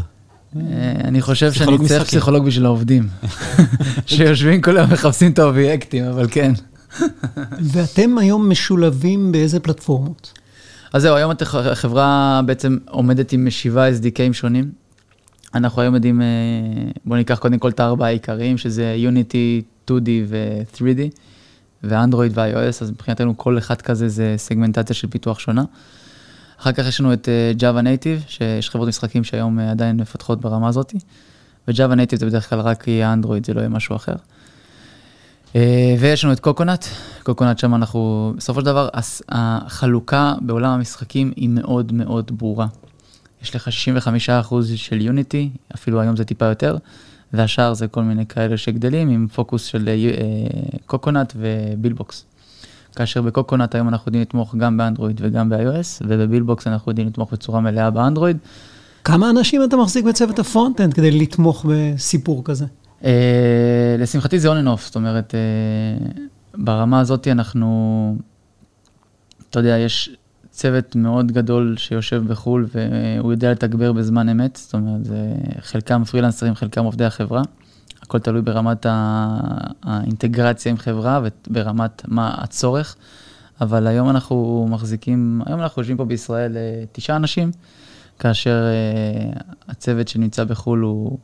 אני 1.03 1.21
חושב 1.21 1.51
שאני 1.51 1.67
צריך 1.67 1.81
משחקים. 1.81 2.05
פסיכולוג 2.05 2.45
בשביל 2.45 2.65
העובדים, 2.65 3.07
שיושבים 4.05 4.61
כל 4.61 4.77
היום 4.77 4.93
מחפשים 4.93 5.31
את 5.31 5.39
האובייקטים, 5.39 6.05
אבל 6.05 6.27
כן. 6.31 6.53
ואתם 7.61 8.17
היום 8.17 8.49
משולבים 8.49 9.31
באיזה 9.31 9.59
פלטפורמות? 9.59 10.33
אז 10.93 11.01
זהו, 11.01 11.15
היום 11.15 11.31
החברה 11.41 12.41
בעצם 12.45 12.77
עומדת 12.89 13.31
עם 13.31 13.49
שבעה 13.49 13.89
SDKים 13.89 14.33
שונים. 14.33 14.82
אנחנו 15.55 15.81
היום 15.81 15.95
יודעים, 15.95 16.21
אה, 16.21 16.27
בואו 17.05 17.17
ניקח 17.17 17.39
קודם 17.39 17.59
כל 17.59 17.69
את 17.69 17.79
הארבעה 17.79 18.07
העיקריים, 18.07 18.57
שזה 18.57 18.95
Unity, 19.09 19.63
2D 19.91 20.09
ו-3D, 20.27 20.99
ואנדרואיד 21.83 22.37
ו-iOS, 22.37 22.81
אז 22.81 22.91
מבחינתנו 22.91 23.37
כל 23.37 23.57
אחד 23.57 23.81
כזה 23.81 24.09
זה 24.09 24.33
סגמנטציה 24.37 24.95
של 24.95 25.07
פיתוח 25.07 25.39
שונה. 25.39 25.63
אחר 26.59 26.71
כך 26.71 26.87
יש 26.87 26.99
לנו 26.99 27.13
את 27.13 27.29
אה, 27.29 27.51
Java 27.59 27.83
Native, 27.83 28.29
שיש 28.29 28.69
חברות 28.69 28.87
משחקים 28.87 29.23
שהיום 29.23 29.59
אה, 29.59 29.71
עדיין 29.71 29.97
מפתחות 29.97 30.41
ברמה 30.41 30.67
הזאת, 30.67 30.93
ו-Java 31.67 31.93
Native 31.93 32.15
זה 32.15 32.25
בדרך 32.25 32.49
כלל 32.49 32.59
רק 32.59 32.87
יהיה 32.87 33.13
אנדרואיד, 33.13 33.45
זה 33.45 33.53
לא 33.53 33.59
יהיה 33.59 33.69
משהו 33.69 33.95
אחר. 33.95 34.15
ויש 35.99 36.23
לנו 36.23 36.33
את 36.33 36.39
קוקונט, 36.39 36.85
קוקונט 37.23 37.59
שם 37.59 37.75
אנחנו, 37.75 38.33
בסופו 38.37 38.59
של 38.59 38.65
דבר, 38.65 38.89
החלוקה 39.29 40.33
בעולם 40.41 40.69
המשחקים 40.69 41.33
היא 41.35 41.49
מאוד 41.49 41.91
מאוד 41.91 42.31
ברורה. 42.37 42.67
יש 43.43 43.55
לך 43.55 43.69
65% 44.51 44.53
של 44.75 45.01
Unity, 45.01 45.49
אפילו 45.75 46.01
היום 46.01 46.15
זה 46.15 46.25
טיפה 46.25 46.45
יותר, 46.45 46.77
והשאר 47.33 47.73
זה 47.73 47.87
כל 47.87 48.03
מיני 48.03 48.25
כאלה 48.25 48.57
שגדלים 48.57 49.09
עם 49.09 49.27
פוקוס 49.27 49.65
של 49.65 49.89
אה, 49.89 49.93
Cocos 50.85 51.25
ו 51.25 51.33
Buildbox. 51.35 52.25
כאשר 52.95 53.21
בקוקונט 53.21 53.75
היום 53.75 53.87
אנחנו 53.87 54.09
יודעים 54.09 54.21
לתמוך 54.21 54.55
גם 54.55 54.77
באנדרואיד 54.77 55.21
וגם 55.23 55.49
ב-iOS, 55.49 56.05
וב 56.07 56.19
Buildbox 56.19 56.67
אנחנו 56.67 56.91
יודעים 56.91 57.07
לתמוך 57.07 57.33
בצורה 57.33 57.61
מלאה 57.61 57.89
באנדרואיד. 57.89 58.37
כמה 59.03 59.29
אנשים 59.29 59.63
אתה 59.63 59.77
מחזיק 59.77 60.05
בצוות 60.05 60.39
ה 60.39 60.44
front-end 60.44 60.93
כדי 60.93 61.11
לתמוך 61.11 61.65
בסיפור 61.69 62.43
כזה? 62.43 62.65
אה, 63.03 63.95
לשמחתי 63.99 64.39
זה 64.39 64.51
on 64.51 64.65
and 64.65 64.67
off, 64.67 64.81
זאת 64.81 64.95
אומרת, 64.95 65.35
אה, 65.35 66.07
ברמה 66.55 66.99
הזאת 66.99 67.27
אנחנו, 67.27 68.17
אתה 69.49 69.59
יודע, 69.59 69.77
יש 69.77 70.15
צוות 70.53 70.95
מאוד 70.95 71.31
גדול 71.31 71.75
שיושב 71.77 72.23
בחו"ל 72.27 72.67
והוא 72.73 73.31
יודע 73.31 73.51
לתגבר 73.51 73.91
בזמן 73.91 74.29
אמת, 74.29 74.59
זאת 74.61 74.73
אומרת, 74.73 75.05
זה 75.05 75.33
חלקם 75.59 76.03
פרילנסרים, 76.03 76.55
חלקם 76.55 76.83
עובדי 76.83 77.05
החברה. 77.05 77.41
הכל 78.01 78.19
תלוי 78.19 78.41
ברמת 78.41 78.85
האינטגרציה 79.83 80.71
עם 80.71 80.77
חברה 80.77 81.21
וברמת 81.23 82.01
מה 82.07 82.35
הצורך. 82.37 82.95
אבל 83.61 83.87
היום 83.87 84.09
אנחנו 84.09 84.67
מחזיקים, 84.69 85.41
היום 85.45 85.59
אנחנו 85.61 85.81
יושבים 85.81 85.97
פה 85.97 86.05
בישראל 86.05 86.57
אה, 86.57 86.83
תשעה 86.91 87.15
אנשים, 87.15 87.51
כאשר 88.19 88.63
אה, 88.63 89.41
הצוות 89.67 90.07
שנמצא 90.07 90.43
בחו"ל 90.43 90.79
הוא 90.79 91.17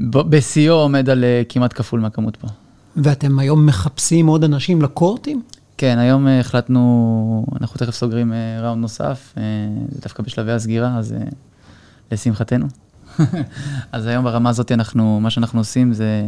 בשיאו 0.00 0.74
עומד 0.74 1.10
על 1.10 1.24
אה, 1.24 1.42
כמעט 1.48 1.72
כפול 1.72 2.00
מהכמות 2.00 2.36
פה. 2.36 2.48
ואתם 2.96 3.38
היום 3.38 3.66
מחפשים 3.66 4.26
עוד 4.26 4.44
אנשים 4.44 4.82
לקורטים? 4.82 5.42
כן, 5.78 5.98
היום 5.98 6.28
אה, 6.28 6.40
החלטנו, 6.40 7.46
אנחנו 7.60 7.78
תכף 7.78 7.94
סוגרים 7.94 8.32
אה, 8.32 8.58
ראונד 8.60 8.80
נוסף, 8.80 9.34
אה, 9.36 9.42
זה 9.90 10.00
דווקא 10.02 10.22
בשלבי 10.22 10.52
הסגירה, 10.52 10.98
אז 10.98 11.14
לשמחתנו. 12.12 12.66
אז 13.92 14.06
היום 14.06 14.24
ברמה 14.24 14.50
הזאת 14.50 14.72
אנחנו, 14.72 15.20
מה 15.20 15.30
שאנחנו 15.30 15.60
עושים 15.60 15.92
זה 15.92 16.22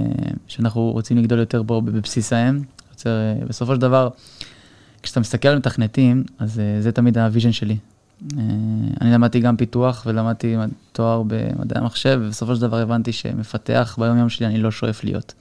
שאנחנו 0.47 0.91
רוצים 0.91 1.19
לגדול 1.19 1.39
יותר 1.39 1.63
בו 1.63 1.83
בבסיס 1.83 2.33
האם. 2.33 2.61
בסופו 3.49 3.75
של 3.75 3.81
דבר, 3.81 4.09
כשאתה 5.03 5.21
מסתכל 5.21 5.49
על 5.49 5.59
מתכנתים, 5.59 6.25
אז 6.39 6.61
זה 6.81 6.93
תמיד 6.93 7.19
ה 7.19 7.24
vision 7.24 7.53
שלי. 7.53 7.77
אני 9.01 9.13
למדתי 9.13 9.41
גם 9.41 9.57
פיתוח 9.57 10.03
ולמדתי 10.07 10.57
תואר 10.93 11.23
במדעי 11.27 11.79
המחשב, 11.83 12.21
ובסופו 12.23 12.55
של 12.55 12.61
דבר 12.61 12.77
הבנתי 12.77 13.13
שמפתח 13.13 13.97
ביום 14.01 14.19
יום 14.19 14.29
שלי 14.29 14.47
אני 14.47 14.59
לא 14.59 14.71
שואף 14.71 15.05
להיות. 15.05 15.35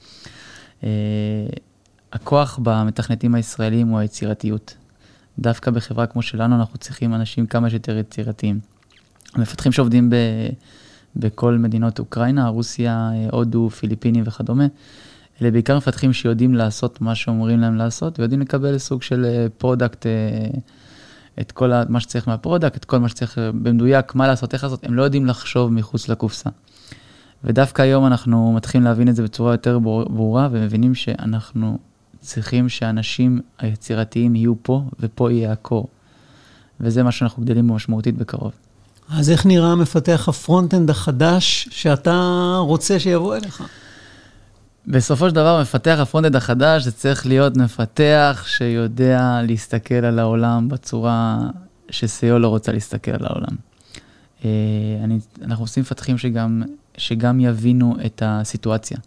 אה, 2.17 2.21
הכוח 2.21 2.59
במתכנתים 2.63 3.35
הישראלים 3.35 3.87
הוא 3.87 3.99
היצירתיות. 3.99 4.75
דווקא 5.39 5.71
בחברה 5.71 6.05
כמו 6.05 6.21
שלנו 6.21 6.55
אנחנו 6.55 6.77
צריכים 6.77 7.13
אנשים 7.13 7.45
כמה 7.45 7.69
שיותר 7.69 7.97
יצירתיים. 7.97 8.59
המפתחים 9.33 9.71
שעובדים 9.71 10.09
ב, 10.09 10.15
בכל 11.15 11.57
מדינות 11.57 11.99
אוקראינה, 11.99 12.47
רוסיה, 12.47 13.09
אה, 13.13 13.27
הודו, 13.31 13.69
פיליפינים 13.69 14.23
וכדומה, 14.27 14.67
אלה 15.41 15.51
בעיקר 15.51 15.77
מפתחים 15.77 16.13
שיודעים 16.13 16.55
לעשות 16.55 17.01
מה 17.01 17.15
שאומרים 17.15 17.59
להם 17.59 17.75
לעשות, 17.75 18.19
ויודעים 18.19 18.41
לקבל 18.41 18.77
סוג 18.77 19.01
של 19.01 19.47
product, 19.57 20.05
את 21.41 21.51
כל 21.51 21.71
מה 21.89 21.99
שצריך 21.99 22.27
מה 22.27 22.37
product, 22.37 22.75
את 22.77 22.85
כל 22.85 22.97
מה 22.97 23.09
שצריך 23.09 23.37
אה, 23.37 23.51
במדויק, 23.51 24.15
מה 24.15 24.27
לעשות, 24.27 24.53
איך 24.53 24.63
לעשות, 24.63 24.83
הם 24.83 24.93
לא 24.93 25.03
יודעים 25.03 25.25
לחשוב 25.25 25.71
מחוץ 25.71 26.09
לקופסה. 26.09 26.49
ודווקא 27.43 27.81
היום 27.81 28.05
אנחנו 28.05 28.53
מתחילים 28.53 28.85
להבין 28.85 29.09
את 29.09 29.15
זה 29.15 29.23
בצורה 29.23 29.53
יותר 29.53 29.79
ברורה, 29.79 30.47
ומבינים 30.51 30.95
שאנחנו 30.95 31.77
צריכים 32.19 32.69
שהאנשים 32.69 33.41
היצירתיים 33.59 34.35
יהיו 34.35 34.53
פה, 34.61 34.83
ופה 34.99 35.31
יהיה 35.31 35.51
ה 35.51 35.57
core. 35.57 35.87
וזה 36.79 37.03
מה 37.03 37.11
שאנחנו 37.11 37.43
גדלים 37.43 37.67
בו 37.67 37.73
משמעותית 37.73 38.17
בקרוב. 38.17 38.51
אז 39.09 39.29
איך 39.29 39.45
נראה 39.45 39.75
מפתח 39.75 40.25
ה 40.29 40.35
front-end 40.35 40.89
החדש 40.89 41.69
שאתה 41.71 42.57
רוצה 42.59 42.99
שיבוא 42.99 43.35
אליך? 43.35 43.63
בסופו 44.87 45.29
של 45.29 45.35
דבר, 45.35 45.61
מפתח 45.61 45.97
ה 46.01 46.05
front-end 46.05 46.35
החדש, 46.35 46.83
זה 46.83 46.91
צריך 46.91 47.25
להיות 47.25 47.57
מפתח 47.57 48.43
שיודע 48.47 49.41
להסתכל 49.47 49.95
על 49.95 50.19
העולם 50.19 50.69
בצורה 50.69 51.39
ש 51.89 52.09
CEO 52.09 52.39
לא 52.39 52.47
רוצה 52.47 52.71
להסתכל 52.71 53.11
על 53.11 53.25
העולם. 53.25 53.55
אה, 54.45 54.49
אני, 55.03 55.19
אנחנו 55.41 55.63
עושים 55.63 55.81
מפתחים 55.81 56.17
שגם, 56.17 56.63
שגם 56.97 57.39
יבינו 57.39 57.95
את 58.05 58.21
הסיטואציה, 58.25 58.97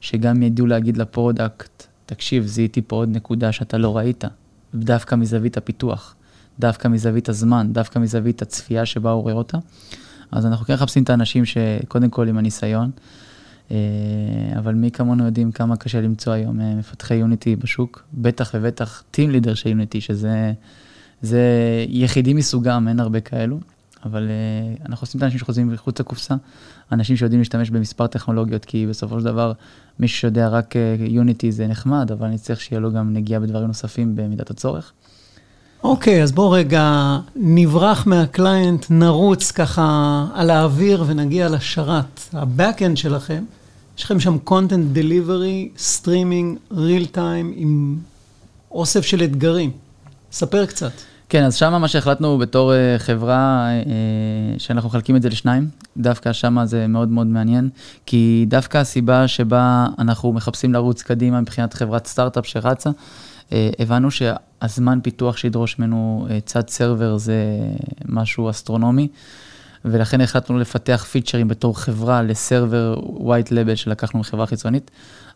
שגם 0.00 0.42
ידעו 0.42 0.66
להגיד 0.66 0.96
ל 0.96 1.06
product, 1.06 1.85
תקשיב, 2.06 2.46
זיהיתי 2.46 2.82
פה 2.82 2.96
עוד 2.96 3.08
נקודה 3.08 3.52
שאתה 3.52 3.78
לא 3.78 3.96
ראית, 3.96 4.24
דווקא 4.74 5.14
מזווית 5.14 5.56
הפיתוח, 5.56 6.14
דווקא 6.58 6.88
מזווית 6.88 7.28
הזמן, 7.28 7.68
דווקא 7.72 7.98
מזווית 7.98 8.42
הצפייה 8.42 8.86
שבה 8.86 9.10
הוא 9.10 9.22
רואה 9.22 9.34
אותה. 9.34 9.58
אז 10.32 10.46
אנחנו 10.46 10.66
כן 10.66 10.74
מחפשים 10.74 11.02
את 11.02 11.10
האנשים 11.10 11.44
שקודם 11.44 12.10
כל 12.10 12.28
עם 12.28 12.38
הניסיון, 12.38 12.90
אה, 13.70 13.76
אבל 14.58 14.74
מי 14.74 14.90
כמונו 14.90 15.24
יודעים 15.24 15.52
כמה 15.52 15.76
קשה 15.76 16.00
למצוא 16.00 16.32
היום 16.32 16.60
אה, 16.60 16.74
מפתחי 16.74 17.14
יוניטי 17.14 17.56
בשוק, 17.56 18.02
בטח 18.14 18.50
ובטח 18.54 19.02
טים 19.10 19.30
לידר 19.30 19.54
של 19.54 19.68
יוניטי, 19.68 20.00
שזה 20.00 20.52
זה 21.22 21.40
יחידי 21.88 22.34
מסוגם, 22.34 22.88
אין 22.88 23.00
הרבה 23.00 23.20
כאלו, 23.20 23.60
אבל 24.06 24.28
אה, 24.28 24.86
אנחנו 24.88 25.04
עושים 25.04 25.18
את 25.18 25.22
האנשים 25.22 25.38
שחוזרים 25.38 25.72
מחוץ 25.72 26.00
לקופסה, 26.00 26.34
אנשים 26.92 27.16
שיודעים 27.16 27.40
להשתמש 27.40 27.70
במספר 27.70 28.06
טכנולוגיות, 28.06 28.64
כי 28.64 28.86
בסופו 28.86 29.18
של 29.20 29.24
דבר, 29.24 29.52
מי 29.98 30.08
שיודע 30.08 30.48
רק 30.48 30.74
יוניטי 30.98 31.52
זה 31.52 31.66
נחמד, 31.66 32.12
אבל 32.12 32.26
אני 32.26 32.38
צריך 32.38 32.60
שיהיה 32.60 32.80
לו 32.80 32.92
גם 32.92 33.12
נגיעה 33.12 33.40
בדברים 33.40 33.66
נוספים 33.66 34.16
במידת 34.16 34.50
הצורך. 34.50 34.92
אוקיי, 35.82 36.22
אז 36.22 36.32
בוא 36.32 36.56
רגע 36.56 37.16
נברח 37.36 38.06
מהקליינט, 38.06 38.86
נרוץ 38.90 39.50
ככה 39.50 40.26
על 40.34 40.50
האוויר 40.50 41.04
ונגיע 41.06 41.48
לשרת. 41.48 42.20
ה-Backend 42.32 42.96
שלכם, 42.96 43.44
יש 43.98 44.04
לכם 44.04 44.20
שם 44.20 44.36
content 44.48 44.96
delivery, 44.96 45.78
streaming, 45.78 46.72
real 46.72 47.14
time, 47.14 47.46
עם 47.54 47.98
אוסף 48.70 49.00
של 49.00 49.22
אתגרים. 49.22 49.70
ספר 50.32 50.66
קצת. 50.66 50.92
כן, 51.28 51.44
אז 51.44 51.54
שמה 51.54 51.78
מה 51.78 51.88
שהחלטנו 51.88 52.38
בתור 52.38 52.74
אה, 52.74 52.94
חברה, 52.98 53.68
אה, 53.68 54.58
שאנחנו 54.58 54.88
מחלקים 54.88 55.16
את 55.16 55.22
זה 55.22 55.28
לשניים, 55.28 55.68
דווקא 55.96 56.32
שמה 56.32 56.66
זה 56.66 56.86
מאוד 56.86 57.08
מאוד 57.08 57.26
מעניין, 57.26 57.68
כי 58.06 58.44
דווקא 58.48 58.78
הסיבה 58.78 59.28
שבה 59.28 59.86
אנחנו 59.98 60.32
מחפשים 60.32 60.72
לרוץ 60.72 61.02
קדימה 61.02 61.40
מבחינת 61.40 61.74
חברת 61.74 62.06
סטארט-אפ 62.06 62.46
שרצה, 62.46 62.90
אה, 63.52 63.70
הבנו 63.78 64.10
שהזמן 64.10 64.98
פיתוח 65.02 65.36
שידרוש 65.36 65.78
ממנו 65.78 66.26
אה, 66.30 66.38
צד 66.40 66.68
סרבר 66.68 67.16
זה 67.16 67.44
משהו 68.08 68.50
אסטרונומי, 68.50 69.08
ולכן 69.84 70.20
החלטנו 70.20 70.58
לפתח 70.58 71.06
פיצ'רים 71.10 71.48
בתור 71.48 71.80
חברה 71.80 72.22
לסרבר 72.22 72.94
white 73.18 73.48
label 73.50 73.76
שלקחנו 73.76 74.20
מחברה 74.20 74.46
חיצונית. 74.46 74.90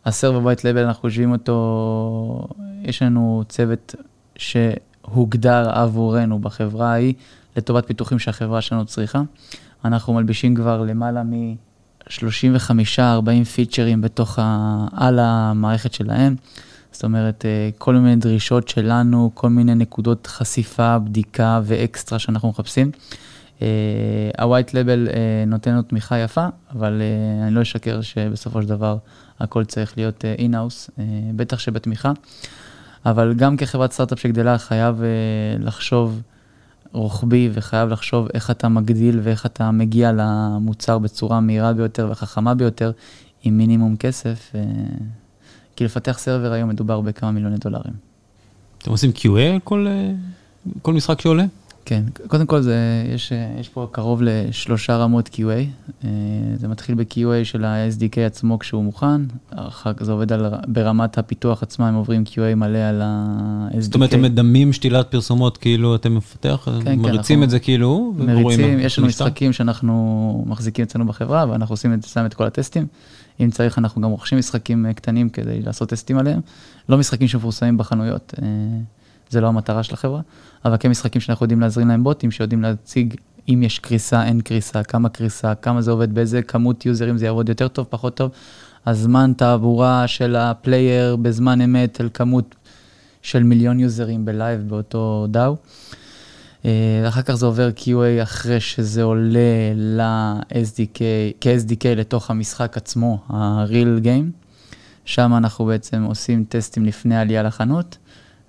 הסרבר 0.07 0.53
white 0.53 0.61
label, 0.61 0.81
אנחנו 0.81 1.09
יושבים 1.09 1.33
אותו, 1.33 2.49
יש 2.83 3.03
לנו 3.03 3.45
צוות 3.49 3.95
שהוגדר 5.07 5.71
עבורנו 5.71 6.39
בחברה 6.39 6.93
ההיא, 6.93 7.15
לטובת 7.57 7.87
פיתוחים 7.87 8.19
שהחברה 8.19 8.61
שלנו 8.61 8.85
צריכה. 8.85 9.23
אנחנו 9.85 10.15
מלבישים 10.15 10.55
כבר 10.55 10.83
למעלה 10.83 11.23
מ-35-40 11.23 13.45
פיצ'רים 13.55 14.01
בתוך 14.01 14.39
ה... 14.39 14.87
על 14.93 15.19
המערכת 15.19 15.93
שלהם. 15.93 16.37
זאת 16.93 17.05
אומרת, 17.05 17.45
אה, 17.45 17.71
כל 17.79 17.95
מיני 17.95 18.17
דרישות 18.17 18.69
שלנו, 18.69 19.31
כל 19.35 19.49
מיני 19.49 19.75
נקודות 19.75 20.27
חשיפה, 20.27 20.99
בדיקה 20.99 21.61
ואקסטרה 21.65 22.19
שאנחנו 22.19 22.49
מחפשים. 22.49 22.91
ה-white 24.39 24.71
label 24.71 25.09
אה, 25.09 25.45
נותן 25.47 25.71
לנו 25.71 25.83
תמיכה 25.83 26.19
יפה, 26.19 26.47
אבל 26.73 27.03
אה, 27.03 27.47
אני 27.47 27.55
לא 27.55 27.63
אשקר 27.63 28.01
שבסופו 28.01 28.63
של 28.63 28.69
דבר 28.69 28.97
הכל 29.41 29.65
צריך 29.65 29.97
להיות 29.97 30.25
in-house, 30.25 30.91
בטח 31.37 31.59
שבתמיכה. 31.59 32.13
אבל 33.07 33.35
גם 33.35 33.57
כחברת 33.57 33.93
סטארט-אפ 33.93 34.21
שגדלה, 34.21 34.59
חייב 34.59 35.03
לחשוב 35.59 36.23
רוחבי 36.93 37.51
וחייב 37.53 37.89
לחשוב 37.89 38.29
איך 38.35 38.51
אתה 38.51 38.69
מגדיל 38.69 39.21
ואיך 39.23 39.47
אתה 39.47 39.71
מגיע 39.71 40.13
למוצר 40.13 40.99
בצורה 40.99 41.41
מהירה 41.41 41.73
ביותר 41.73 42.09
וחכמה 42.11 42.55
ביותר 42.55 42.93
עם 43.43 43.59
מינימום 43.59 43.97
כסף. 43.97 44.53
אה, 44.55 44.61
כי 45.77 45.85
לפתח 45.85 46.19
server 46.19 46.53
היום 46.53 46.69
מדובר 46.69 47.01
בכמה 47.01 47.31
מיליוני 47.31 47.57
דולרים. 47.57 47.95
אתם 48.79 48.91
עושים 48.91 49.11
QA 49.17 49.61
כל, 49.65 49.87
אה, 49.89 50.13
כל 50.83 50.93
משחק 50.93 51.21
שעולה? 51.21 51.45
כן, 51.85 52.03
קודם 52.27 52.47
כל 52.47 52.61
זה, 52.61 52.77
יש, 53.15 53.33
יש 53.61 53.69
פה 53.69 53.89
קרוב 53.93 54.23
לשלושה 54.23 54.97
רמות 54.97 55.31
QA. 55.33 55.41
אה, 56.05 56.09
זה 56.55 56.69
מתחיל 56.69 56.95
ב-QA 56.95 57.45
של 57.45 57.65
ה-SDK 57.65 58.21
עצמו 58.21 58.59
כשהוא 58.59 58.85
מוכן, 58.85 59.23
אחר 59.51 59.93
כך 59.93 60.05
זה 60.05 60.13
עובד 60.13 60.33
על, 60.33 60.47
ברמת 60.67 61.19
הפיתוח 61.19 61.63
עצמה, 61.63 61.89
הם 61.89 61.95
עוברים 61.95 62.25
QA 62.27 62.55
מלא 62.55 62.79
על 62.79 63.01
ה-SDK. 63.05 63.81
זאת 63.81 63.95
אומרת, 63.95 64.13
הם 64.13 64.23
מדמים 64.23 64.73
שתילת 64.73 65.11
פרסומות 65.11 65.57
כאילו 65.57 65.95
אתם 65.95 66.15
מפתח, 66.15 66.63
כן, 66.65 66.85
כן 66.85 66.99
מריצים 66.99 67.39
כן, 67.39 67.43
את 67.43 67.51
זה 67.51 67.59
כאילו? 67.59 68.15
מריצים, 68.19 68.79
יש 68.79 68.99
לנו 68.99 69.09
משחקים 69.09 69.53
שאנחנו 69.53 70.45
מחזיקים 70.47 70.85
אצלנו 70.85 71.07
בחברה, 71.07 71.45
ואנחנו 71.51 71.73
עושים 71.73 71.95
את, 71.95 72.07
את 72.27 72.35
כל 72.35 72.47
הטסטים. 72.47 72.87
אם 73.41 73.51
צריך, 73.51 73.79
אנחנו 73.79 74.03
גם 74.03 74.11
רוכשים 74.11 74.39
משחקים 74.39 74.87
אה, 74.87 74.93
קטנים 74.93 75.29
כדי 75.29 75.63
לעשות 75.63 75.89
טסטים 75.89 76.19
עליהם. 76.19 76.41
לא 76.89 76.99
משחקים 76.99 77.29
שמפורסמים 77.29 77.79
בחנויות, 77.79 78.35
אה, 78.43 78.47
זה 79.31 79.41
לא 79.41 79.47
המטרה 79.47 79.83
של 79.83 79.95
החברה, 79.95 80.21
אבל 80.65 80.77
כן 80.81 80.91
משחקים 80.91 81.21
שאנחנו 81.21 81.45
יודעים 81.45 81.61
להזרים 81.61 81.89
להם 81.89 82.05
בוטים, 82.05 82.31
שיודעים 82.31 82.63
להציג 82.63 83.15
אם 83.49 83.63
יש 83.63 83.79
קריסה, 83.79 84.25
אין 84.25 84.41
קריסה, 84.41 84.83
כמה 84.83 85.09
קריסה, 85.09 85.55
כמה 85.55 85.83
זה 85.83 85.91
עובד, 85.91 86.15
באיזה 86.15 86.43
כמות 86.43 86.87
יוזרים 86.87 87.19
זה 87.19 87.27
יעבוד 87.27 87.49
יותר 87.49 87.69
טוב, 87.69 87.87
פחות 87.91 88.15
טוב. 88.15 88.31
הזמן 88.87 89.33
תעבורה 89.37 90.07
של 90.07 90.37
ה 90.37 90.48
player 90.48 91.17
בזמן 91.17 91.61
אמת 91.61 92.01
אל 92.01 92.09
כמות 92.15 92.55
של 93.23 93.43
מיליון 93.43 93.81
יוזרים 93.81 94.25
ב 94.25 94.33
live 94.33 94.69
באותו 94.69 95.27
DAU. 95.31 95.57
אה, 96.65 97.09
אחר 97.09 97.23
כך 97.23 97.35
זה 97.35 97.47
עובר 97.47 97.71
QA 97.77 98.23
אחרי 98.23 98.61
שזה 98.61 99.03
עולה 99.03 99.73
ל-SDK, 99.75 100.99
כ-SDK 101.41 101.85
לתוך 101.97 102.31
המשחק 102.31 102.77
עצמו, 102.77 103.19
ה-real 103.29 104.05
game. 104.05 104.47
שם 105.05 105.35
אנחנו 105.37 105.65
בעצם 105.65 106.03
עושים 106.03 106.45
טסטים 106.49 106.85
לפני 106.85 107.17
העלייה 107.17 107.43
לחנות, 107.43 107.97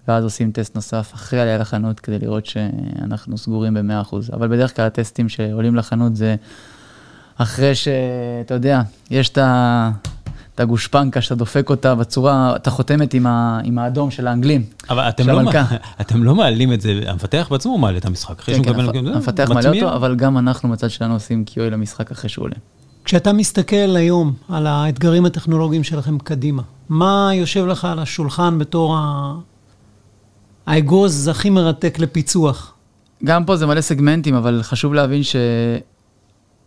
ואז 0.07 0.23
עושים 0.23 0.51
טסט 0.51 0.75
נוסף 0.75 1.11
אחרי 1.13 1.39
העלייה 1.39 1.57
לחנות 1.57 1.99
כדי 1.99 2.19
לראות 2.19 2.45
שאנחנו 2.45 3.37
סגורים 3.37 3.73
ב-100%. 3.73 4.15
אבל 4.33 4.47
בדרך 4.47 4.75
כלל 4.75 4.85
הטסטים 4.85 5.29
שעולים 5.29 5.75
לחנות 5.75 6.15
זה 6.15 6.35
אחרי 7.37 7.75
שאתה 7.75 8.53
יודע, 8.53 8.81
יש 9.11 9.29
את 9.29 9.37
ה... 9.37 9.91
את 10.55 10.59
הגושפנקה 10.59 11.21
שאתה 11.21 11.35
דופק 11.35 11.69
אותה 11.69 11.95
בצורה, 11.95 12.55
אתה 12.55 12.71
חותמת 12.71 13.13
עם, 13.13 13.27
ה, 13.27 13.59
עם 13.63 13.79
האדום 13.79 14.11
של 14.11 14.27
האנגלים. 14.27 14.63
אבל 14.89 15.09
אתם 15.09 15.29
לא, 15.29 15.41
אתם 16.01 16.23
לא 16.23 16.35
מעלים 16.35 16.73
את 16.73 16.81
זה, 16.81 17.01
המפתח 17.07 17.47
בעצמו 17.51 17.77
מעלה 17.77 17.97
את 17.97 18.05
המשחק. 18.05 18.41
כן, 18.41 18.63
כן, 18.63 18.79
המפ... 18.79 18.95
המפתח 19.15 19.49
מעלה 19.53 19.69
אותו, 19.69 19.95
אבל 19.95 20.15
גם 20.15 20.37
אנחנו 20.37 20.69
מצד 20.69 20.89
שלנו 20.89 21.13
עושים 21.13 21.43
QA 21.47 21.59
למשחק 21.59 22.11
אחרי 22.11 22.29
שהוא 22.29 22.43
עולה. 22.43 22.55
כשאתה 23.05 23.33
מסתכל 23.33 23.95
היום 23.95 24.33
על 24.49 24.67
האתגרים 24.67 25.25
הטכנולוגיים 25.25 25.83
שלכם 25.83 26.17
קדימה, 26.17 26.61
מה 26.89 27.29
יושב 27.33 27.65
לך 27.65 27.85
על 27.85 27.99
השולחן 27.99 28.59
בתור 28.59 28.97
ה... 28.97 29.33
האגוז 30.71 31.27
הכי 31.27 31.49
מרתק 31.49 31.99
לפיצוח? 31.99 32.73
גם 33.23 33.45
פה 33.45 33.55
זה 33.55 33.65
מלא 33.65 33.81
סגמנטים, 33.81 34.35
אבל 34.35 34.59
חשוב 34.63 34.93
להבין 34.93 35.21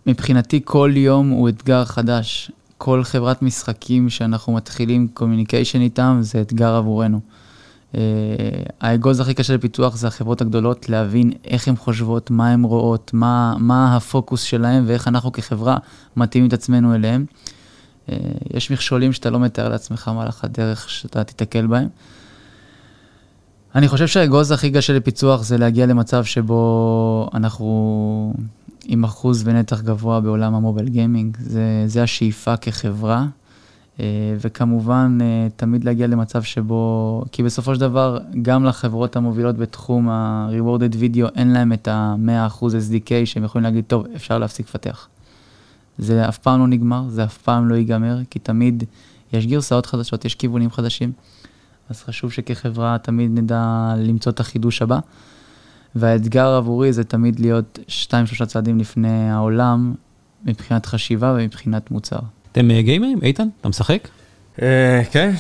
שמבחינתי 0.06 0.60
כל 0.64 0.92
יום 0.94 1.28
הוא 1.28 1.48
אתגר 1.48 1.84
חדש. 1.84 2.50
כל 2.78 3.04
חברת 3.04 3.42
משחקים 3.42 4.10
שאנחנו 4.10 4.52
מתחילים 4.52 5.08
communication 5.14 5.80
איתם, 5.80 6.18
זה 6.20 6.40
אתגר 6.40 6.74
עבורנו. 6.74 7.20
אה, 7.92 7.96
האגוז 8.80 9.20
הכי 9.20 9.34
קשה 9.34 9.54
לפיתוח 9.54 9.96
זה 9.96 10.06
החברות 10.06 10.40
הגדולות, 10.40 10.88
להבין 10.88 11.32
איך 11.44 11.68
הן 11.68 11.76
חושבות, 11.76 12.30
מה 12.30 12.50
הן 12.50 12.64
רואות, 12.64 13.10
מה, 13.14 13.54
מה 13.58 13.96
הפוקוס 13.96 14.42
שלהן 14.42 14.84
ואיך 14.86 15.08
אנחנו 15.08 15.32
כחברה 15.32 15.76
מתאימים 16.16 16.48
את 16.48 16.52
עצמנו 16.52 16.94
אליהם. 16.94 17.24
Uh, 18.06 18.12
יש 18.54 18.70
מכשולים 18.70 19.12
שאתה 19.12 19.30
לא 19.30 19.40
מתאר 19.40 19.68
לעצמך 19.68 20.08
מהלך 20.08 20.44
הדרך 20.44 20.90
שאתה 20.90 21.24
תיתקל 21.24 21.66
בהם. 21.66 21.88
אני 23.74 23.88
חושב 23.88 24.06
שהאגוז 24.06 24.50
הכי 24.50 24.70
קשה 24.70 24.92
לפיצוח 24.92 25.42
זה 25.42 25.58
להגיע 25.58 25.86
למצב 25.86 26.24
שבו 26.24 27.30
אנחנו 27.34 28.34
עם 28.84 29.04
אחוז 29.04 29.42
ונתח 29.46 29.80
גבוה 29.80 30.20
בעולם 30.20 30.54
המוביל 30.54 30.88
גיימינג, 30.88 31.36
זה, 31.40 31.84
זה 31.86 32.02
השאיפה 32.02 32.56
כחברה, 32.56 33.26
אה, 34.00 34.04
וכמובן 34.40 35.18
אה, 35.20 35.48
תמיד 35.56 35.84
להגיע 35.84 36.06
למצב 36.06 36.42
שבו, 36.42 37.24
כי 37.32 37.42
בסופו 37.42 37.74
של 37.74 37.80
דבר 37.80 38.18
גם 38.42 38.64
לחברות 38.64 39.16
המובילות 39.16 39.56
בתחום 39.56 40.08
ה-rewarded 40.08 40.94
video 40.94 41.36
אין 41.36 41.52
להם 41.52 41.72
את 41.72 41.88
ה-100% 41.88 42.62
SDK 42.62 43.10
שהם 43.24 43.44
יכולים 43.44 43.64
להגיד, 43.64 43.84
טוב, 43.86 44.06
אפשר 44.16 44.38
להפסיק 44.38 44.68
לפתח. 44.68 45.08
זה 45.98 46.28
אף 46.28 46.38
פעם 46.38 46.60
לא 46.60 46.66
נגמר, 46.66 47.02
זה 47.08 47.24
אף 47.24 47.38
פעם 47.38 47.68
לא 47.68 47.74
ייגמר, 47.74 48.18
כי 48.30 48.38
תמיד 48.38 48.84
יש 49.32 49.46
גרסאות 49.46 49.86
חדשות, 49.86 50.24
יש 50.24 50.34
כיוונים 50.34 50.70
חדשים, 50.70 51.12
אז 51.90 52.02
חשוב 52.02 52.32
שכחברה 52.32 52.96
תמיד 53.02 53.30
נדע 53.38 53.94
למצוא 53.96 54.32
את 54.32 54.40
החידוש 54.40 54.82
הבא. 54.82 54.98
והאתגר 55.94 56.46
עבורי 56.46 56.92
זה 56.92 57.04
תמיד 57.04 57.40
להיות 57.40 57.78
שתיים, 57.88 58.26
שלושה 58.26 58.46
צעדים 58.46 58.78
לפני 58.78 59.30
העולם, 59.30 59.94
מבחינת 60.44 60.86
חשיבה 60.86 61.34
ומבחינת 61.38 61.90
מוצר. 61.90 62.18
אתם 62.52 62.70
אה, 62.70 62.82
גיימרים? 62.82 63.18
איתן, 63.22 63.48
אתה 63.60 63.68
משחק? 63.68 64.08
אה, 64.62 65.02
כן, 65.10 65.34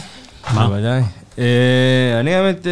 מה? 0.54 0.66
בוודאי. 0.66 1.02
אה, 1.38 2.20
אני 2.20 2.34
האמת, 2.34 2.66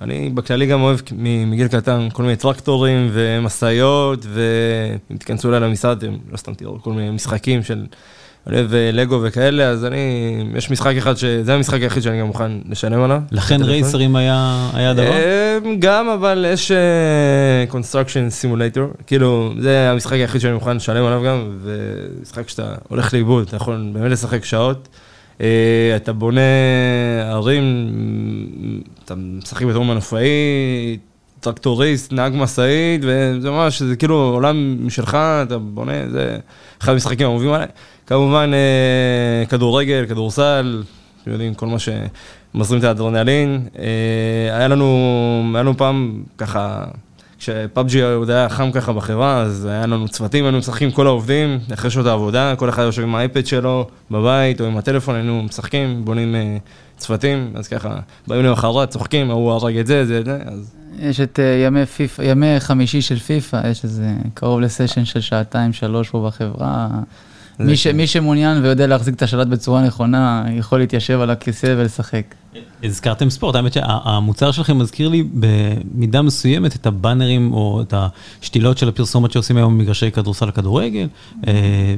אני 0.00 0.30
בכללי 0.30 0.66
גם 0.66 0.80
אוהב 0.80 0.98
מגיל 1.18 1.68
קטן 1.68 2.08
כל 2.12 2.22
מיני 2.22 2.36
טרקטורים 2.36 3.10
ומשאיות, 3.12 4.26
ואם 4.28 5.16
תיכנסו 5.16 5.48
אליי 5.48 5.60
למשרד, 5.60 6.04
לא 6.30 6.36
סתם 6.36 6.54
תראו 6.54 6.82
כל 6.82 6.92
מיני 6.92 7.10
משחקים 7.10 7.62
של... 7.62 7.86
אני 8.46 8.56
אוהב 8.56 8.74
אה, 8.74 8.90
לגו 8.92 9.20
וכאלה, 9.22 9.68
אז 9.68 9.84
אני, 9.84 9.98
יש 10.54 10.70
משחק 10.70 10.94
אחד 10.98 11.16
שזה 11.16 11.54
המשחק 11.54 11.80
היחיד 11.80 12.02
שאני 12.02 12.20
גם 12.20 12.26
מוכן 12.26 12.52
לשלם 12.68 13.02
עליו. 13.02 13.20
לכן 13.32 13.62
רייסרים 13.62 14.16
היה 14.16 14.70
הדבר? 14.74 15.12
אה, 15.12 15.58
גם, 15.78 16.08
אבל 16.08 16.46
יש 16.48 16.70
uh, 16.70 17.72
Construction 17.72 18.42
Simulator, 18.42 19.04
כאילו, 19.06 19.52
זה 19.60 19.90
המשחק 19.90 20.12
היחיד 20.12 20.40
שאני 20.40 20.54
מוכן 20.54 20.76
לשלם 20.76 21.04
עליו 21.04 21.22
גם, 21.26 21.58
ומשחק 21.62 22.48
שאתה 22.48 22.74
הולך 22.88 23.14
לאיבוד, 23.14 23.46
אתה 23.46 23.56
יכול 23.56 23.90
באמת 23.92 24.10
לשחק 24.10 24.44
שעות. 24.44 24.88
Uh, 25.38 25.42
אתה 25.96 26.12
בונה 26.12 26.40
ערים, 27.30 27.90
אתה 29.04 29.14
משחק 29.14 29.62
בתור 29.62 29.84
מנופאי, 29.84 30.98
טרקטוריסט, 31.42 32.12
נהג 32.12 32.32
משאית, 32.36 33.00
וזה 33.04 33.50
ממש, 33.50 33.82
זה 33.82 33.96
כאילו 33.96 34.14
עולם 34.14 34.86
משלך, 34.86 35.14
אתה 35.42 35.58
בונה, 35.58 35.92
זה 36.10 36.38
אחד 36.82 36.92
המשחקים 36.92 37.26
האהובים 37.26 37.52
עליי. 37.52 37.68
כמובן, 38.06 38.50
אה, 38.54 39.46
כדורגל, 39.46 40.04
כדורסל, 40.08 40.82
אתם 41.22 41.30
יודעים, 41.30 41.54
כל 41.54 41.66
מה 41.66 41.76
שמזרים 41.78 42.80
את 42.80 42.84
האדרנלין. 42.84 43.66
אה, 43.78 44.56
היה 44.56 44.68
לנו, 44.68 44.86
היה 45.54 45.62
לנו 45.62 45.76
פעם 45.76 46.22
ככה, 46.38 46.84
כש 47.38 47.70
PUBG 47.70 48.02
עוד 48.02 48.30
היה 48.30 48.48
חם 48.48 48.72
ככה 48.72 48.92
בחברה, 48.92 49.40
אז 49.40 49.64
היה 49.64 49.86
לנו 49.86 50.08
צוותים, 50.08 50.44
היינו 50.44 50.58
משחקים 50.58 50.90
כל 50.90 51.06
העובדים, 51.06 51.58
אחרי 51.74 51.90
שעות 51.90 52.06
העבודה, 52.06 52.56
כל 52.56 52.68
אחד 52.68 52.82
יושב 52.82 53.02
עם 53.02 53.14
האייפד 53.14 53.46
שלו 53.46 53.86
בבית 54.10 54.60
או 54.60 54.66
עם 54.66 54.76
הטלפון, 54.76 55.14
היינו 55.14 55.42
משחקים, 55.42 56.04
בונים 56.04 56.34
אה, 56.34 56.56
צוותים, 56.96 57.52
אז 57.54 57.68
ככה, 57.68 57.96
באים 58.26 58.44
למחרת, 58.44 58.90
צוחקים, 58.90 59.30
ההוא 59.30 59.52
הרג 59.52 59.76
את 59.78 59.86
זה, 59.86 60.04
זה, 60.04 60.22
זה, 60.24 60.38
אז... 60.46 60.81
יש 60.98 61.20
את 61.20 61.38
ימי 61.66 61.86
פיפא, 61.86 62.22
ימי 62.22 62.60
חמישי 62.60 63.02
של 63.02 63.18
פיפא, 63.18 63.60
יש 63.70 63.84
איזה 63.84 64.14
קרוב 64.34 64.60
לסשן 64.60 65.04
של 65.04 65.20
שעתיים, 65.20 65.72
שלוש 65.72 66.10
פה 66.10 66.26
בחברה. 66.26 66.88
מי, 67.58 67.76
ש, 67.76 67.86
מי 67.86 68.06
שמעוניין 68.06 68.62
ויודע 68.62 68.86
להחזיק 68.86 69.14
את 69.14 69.22
השלט 69.22 69.46
בצורה 69.46 69.82
נכונה, 69.82 70.44
יכול 70.50 70.78
להתיישב 70.78 71.20
על 71.20 71.30
הכיסא 71.30 71.74
ולשחק. 71.78 72.34
הזכרתם 72.82 73.30
ספורט, 73.30 73.54
האמת 73.54 73.72
שהמוצר 73.72 74.52
שלכם 74.52 74.78
מזכיר 74.78 75.08
לי 75.08 75.24
במידה 75.34 76.22
מסוימת 76.22 76.76
את 76.76 76.86
הבאנרים 76.86 77.52
או 77.52 77.82
את 77.82 77.94
השתילות 78.42 78.78
של 78.78 78.88
הפרסומת 78.88 79.32
שעושים 79.32 79.56
היום 79.56 79.78
במגרשי 79.78 80.10
כדורסל 80.10 80.46
לכדורגל. 80.46 81.08
אה, 81.46 81.94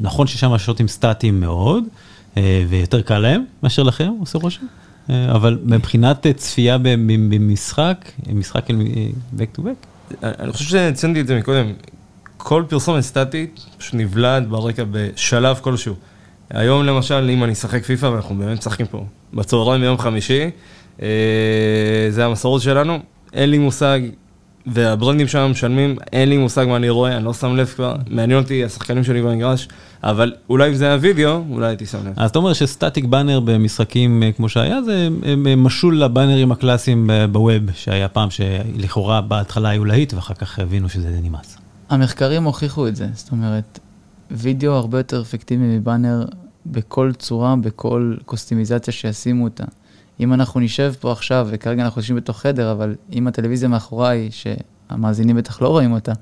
נכון 0.00 0.26
ששם 0.26 0.52
השוטים 0.52 0.88
סטטיים 0.88 1.40
מאוד, 1.40 1.84
אה, 2.36 2.64
ויותר 2.68 3.02
קל 3.02 3.18
להם 3.18 3.44
מאשר 3.62 3.82
לכם, 3.82 4.12
עושה 4.20 4.38
רושם. 4.38 4.66
אה, 5.10 5.32
אבל 5.34 5.58
מבחינת 5.64 6.26
צפייה 6.36 6.78
במשחק, 6.78 8.10
משחק 8.32 8.66
back 9.36 9.58
to 9.58 9.60
back. 9.60 9.86
אני 10.22 10.52
חושב 10.52 10.64
שציינתי 10.64 11.20
את 11.20 11.26
זה 11.26 11.38
מקודם, 11.38 11.72
כל 12.36 12.64
פרסומת 12.68 13.02
סטטית 13.02 13.60
פשוט 13.78 13.94
נבלעת 13.94 14.48
ברקע 14.48 14.84
בשלב 14.90 15.58
כלשהו. 15.62 15.94
היום 16.50 16.84
למשל, 16.84 17.30
אם 17.30 17.44
אני 17.44 17.52
אשחק 17.52 17.84
פיפא, 17.84 18.06
ואנחנו 18.06 18.34
באמת 18.34 18.58
משחקים 18.58 18.86
פה 18.86 19.04
בצהריים 19.34 19.80
ביום 19.80 19.98
חמישי, 19.98 20.50
אה, 21.02 21.08
זה 22.10 22.24
המסורת 22.24 22.62
שלנו, 22.62 22.98
אין 23.32 23.50
לי 23.50 23.58
מושג 23.58 24.00
והברנדים 24.66 25.28
שם 25.28 25.48
משלמים, 25.50 25.96
אין 26.12 26.28
לי 26.28 26.36
מושג 26.36 26.66
מה 26.68 26.76
אני 26.76 26.88
רואה, 26.88 27.16
אני 27.16 27.24
לא 27.24 27.34
שם 27.34 27.56
לב 27.56 27.66
כבר, 27.66 27.96
מעניין 28.10 28.38
אותי 28.38 28.64
השחקנים 28.64 29.04
שלי 29.04 29.22
במגרש, 29.22 29.68
אבל 30.02 30.32
אולי 30.50 30.68
אם 30.68 30.74
זה 30.74 30.86
היה 30.86 30.98
וידאו, 31.00 31.42
אולי 31.50 31.66
הייתי 31.66 31.86
שם 31.86 31.98
לב. 32.06 32.12
אז 32.16 32.30
אתה 32.30 32.38
אומר 32.38 32.52
שסטטיק 32.52 33.04
באנר 33.04 33.40
במשחקים 33.40 34.22
אה, 34.22 34.32
כמו 34.32 34.48
שהיה, 34.48 34.82
זה 34.82 35.08
משול 35.56 35.98
לבאנרים 35.98 36.52
הקלאסיים 36.52 37.10
בווב, 37.32 37.70
שהיה 37.74 38.08
פעם 38.08 38.28
שלכאורה 38.30 39.20
בהתחלה 39.20 39.68
היו 39.68 39.84
להיט 39.84 40.14
ואחר 40.14 40.34
כך 40.34 40.58
הבינו 40.58 40.88
שזה 40.88 41.18
נמאס. 41.22 41.56
המחקרים 41.90 42.44
הוכיחו 42.44 42.88
את 42.88 42.96
זה, 42.96 43.08
זאת 43.14 43.32
אומרת, 43.32 43.78
וידאו 44.30 44.72
הרבה 44.72 44.98
יותר 44.98 45.20
אפקטיבי 45.20 45.78
מבאנר 45.78 46.24
בכל 46.66 47.12
צורה, 47.18 47.56
בכל 47.56 48.14
קוסטימיזציה 48.24 48.92
שישימו 48.92 49.44
אותה. 49.44 49.64
אם 50.20 50.32
אנחנו 50.32 50.60
נשב 50.60 50.92
פה 51.00 51.12
עכשיו, 51.12 51.48
וכרגע 51.50 51.82
אנחנו 51.84 52.00
יושבים 52.00 52.16
בתוך 52.16 52.40
חדר, 52.40 52.72
אבל 52.72 52.94
אם 53.12 53.26
הטלוויזיה 53.26 53.68
מאחוריי, 53.68 54.28
שהמאזינים 54.30 55.36
בטח 55.36 55.62
לא 55.62 55.68
רואים 55.68 55.92
אותה, 55.92 56.12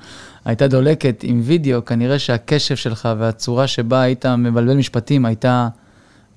הייתה 0.45 0.69
דולקת 0.69 1.21
עם 1.23 1.41
וידאו, 1.45 1.85
כנראה 1.85 2.19
שהקשב 2.19 2.77
שלך 2.77 3.09
והצורה 3.19 3.67
שבה 3.67 4.01
היית 4.01 4.27
מבלבל 4.27 4.77
משפטים 4.77 5.25
הייתה 5.25 5.69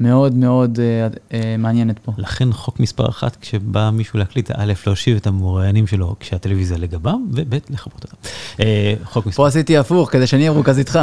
מאוד 0.02 0.36
מאוד 0.36 0.80
אה, 0.80 1.08
אה, 1.34 1.56
מעניינת 1.58 2.00
פה. 2.00 2.12
לכן 2.18 2.54
חוק 2.54 2.80
מספר 2.80 3.10
אחת, 3.10 3.38
כשבא 3.42 3.90
מישהו 3.94 4.20
להקליט, 4.20 4.52
א', 4.52 4.74
להושיב 4.88 5.16
את 5.16 5.28
המרואיינים 5.28 5.88
שלו 5.88 6.16
כשהטלוויזיה 6.20 6.78
לגבם, 6.78 7.26
וב', 7.32 7.54
לכבות 7.70 8.04
אותם. 8.04 8.18
אה, 8.60 8.94
חוק 9.04 9.26
מספר 9.26 9.44
פה 9.44 9.48
עשיתי 9.48 9.78
הפוך, 9.78 10.12
כדי 10.12 10.28
שאני 10.28 10.42
אהיה 10.42 10.52
מרוכז 10.52 10.80
איתך. 10.80 11.00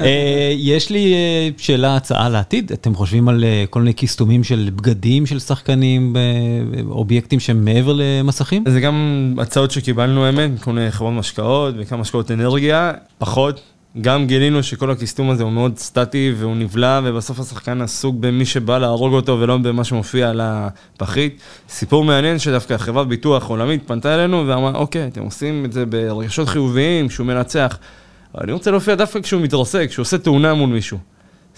אה, 0.00 0.52
יש 0.56 0.90
לי 0.90 1.14
אה, 1.14 1.48
שאלה, 1.56 1.96
הצעה 1.96 2.28
לעתיד. 2.28 2.72
אתם 2.72 2.94
חושבים 2.94 3.28
על 3.28 3.44
אה, 3.44 3.64
כל 3.70 3.80
מיני 3.80 3.94
כיסטומים 3.94 4.44
של 4.44 4.70
בגדים 4.76 5.26
של 5.26 5.38
שחקנים, 5.38 6.16
אה, 6.16 6.20
אובייקטים 6.90 7.40
שהם 7.40 7.64
מעבר 7.64 7.92
למסכים? 7.96 8.64
זה 8.68 8.80
גם 8.80 9.34
הצעות 9.38 9.70
שקיבלנו 9.70 10.24
האמת, 10.26 10.50
כל 10.60 10.72
מיני 10.72 10.90
חברות 10.90 11.14
משקאות 11.14 11.74
וכמה 11.78 11.98
משקאות 11.98 12.30
אנרגיה, 12.30 12.92
פחות. 13.18 13.73
גם 14.00 14.26
גילינו 14.26 14.62
שכל 14.62 14.90
הכיסטום 14.90 15.30
הזה 15.30 15.42
הוא 15.42 15.52
מאוד 15.52 15.78
סטטי 15.78 16.32
והוא 16.36 16.56
נבלע, 16.56 17.00
ובסוף 17.04 17.40
השחקן 17.40 17.80
עסוק 17.82 18.16
במי 18.20 18.46
שבא 18.46 18.78
להרוג 18.78 19.14
אותו 19.14 19.40
ולא 19.40 19.56
במה 19.56 19.84
שמופיע 19.84 20.30
על 20.30 20.40
הפחית. 20.42 21.40
סיפור 21.68 22.04
מעניין 22.04 22.38
שדווקא 22.38 22.76
חברת 22.76 23.08
ביטוח 23.08 23.48
עולמית 23.48 23.82
פנתה 23.86 24.14
אלינו 24.14 24.44
ואמרה, 24.46 24.74
אוקיי, 24.74 25.06
אתם 25.06 25.22
עושים 25.22 25.64
את 25.64 25.72
זה 25.72 25.86
ברגשות 25.86 26.48
חיוביים, 26.48 27.10
שהוא 27.10 27.26
מנצח. 27.26 27.78
אבל 28.34 28.42
אני 28.42 28.52
רוצה 28.52 28.70
להופיע 28.70 28.94
דווקא 28.94 29.20
כשהוא 29.20 29.42
מתרסק, 29.42 29.86
כשהוא 29.88 30.02
עושה 30.02 30.18
תאונה 30.18 30.54
מול 30.54 30.70
מישהו. 30.70 30.98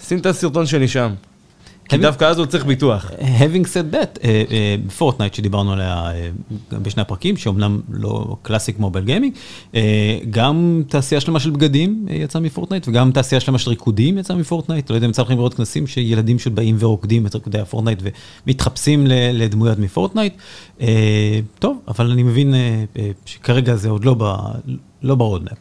שים 0.03 0.19
את 0.19 0.25
הסרטון 0.25 0.65
שלי 0.65 0.87
שם. 0.87 1.13
כי 1.89 1.97
דווקא 1.97 2.25
אז 2.25 2.37
הוא 2.37 2.45
צריך 2.45 2.65
ביטוח. 2.65 3.11
Having 3.19 3.65
said 3.65 3.93
that, 3.93 4.23
אה, 4.23 4.43
אה, 4.51 4.75
פורטנייט 4.97 5.33
שדיברנו 5.33 5.73
עליה 5.73 6.11
אה, 6.11 6.29
בשני 6.71 7.01
הפרקים, 7.01 7.37
שאומנם 7.37 7.81
לא 7.89 8.35
classic 8.41 8.79
mobile 8.79 9.05
gaming, 9.05 9.33
אה, 9.75 9.81
גם 10.29 10.83
תעשייה 10.87 11.21
שלמה 11.21 11.39
של 11.39 11.49
בגדים 11.49 12.05
אה, 12.09 12.15
יצאה 12.15 12.41
מפורטנייט, 12.41 12.87
וגם 12.87 13.11
תעשייה 13.11 13.41
שלמה 13.41 13.57
של 13.57 13.69
ריקודים 13.69 14.17
יצאה 14.17 14.37
מפורטנייט. 14.37 14.89
לא 14.89 14.95
יודע 14.95 15.05
אם 15.05 15.11
יצא 15.11 15.21
לכם 15.21 15.33
לראות 15.33 15.53
כנסים 15.53 15.87
שילדים 15.87 16.39
שבאים 16.39 16.75
ורוקדים 16.79 17.25
את 17.25 17.35
ריקודי 17.35 17.59
הפורטנייט 17.59 17.99
ומתחפשים 18.47 19.07
לדמויות 19.33 19.79
מפורטנייט. 19.79 20.33
אה, 20.81 21.39
טוב, 21.59 21.77
אבל 21.87 22.11
אני 22.11 22.23
מבין 22.23 22.53
אה, 22.53 22.83
אה, 22.97 23.11
שכרגע 23.25 23.75
זה 23.75 23.89
עוד 23.89 24.05
לא 24.05 24.15
ב- 24.19 24.33
לא 25.03 25.15
ב 25.15 25.20
roadmap. 25.20 25.57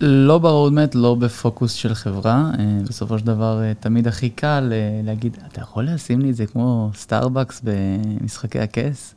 לא 0.00 0.38
ב 0.38 0.44
roadmap, 0.44 0.94
לא 0.94 1.14
בפוקוס 1.14 1.72
של 1.72 1.94
חברה. 1.94 2.50
אה, 2.58 2.64
בסופו 2.88 3.18
של 3.18 3.26
דבר, 3.26 3.62
אה, 3.62 3.72
תמיד 3.80 4.08
הכי 4.08 4.30
קל 4.30 4.72
אה, 4.72 5.00
להגיד, 5.04 5.36
אתה 5.52 5.60
יכול 5.60 5.84
לשים 5.84 6.20
לי 6.20 6.30
את 6.30 6.36
זה 6.36 6.46
כמו 6.46 6.90
סטארבקס 6.94 7.60
במשחקי 7.64 8.60
הכס? 8.60 9.14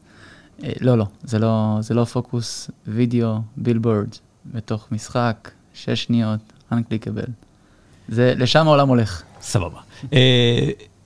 לא, 0.81 0.97
לא, 0.97 1.05
זה 1.23 1.39
לא, 1.39 1.77
זה 1.79 1.93
לא 1.93 2.05
פוקוס 2.05 2.71
וידאו, 2.87 3.35
בילבורד, 3.57 4.07
בתוך 4.45 4.87
משחק, 4.91 5.51
שש 5.73 6.03
שניות, 6.03 6.39
unclickable. 6.71 7.29
זה, 8.09 8.33
לשם 8.37 8.67
העולם 8.67 8.87
הולך. 8.89 9.23
סבבה. 9.41 9.79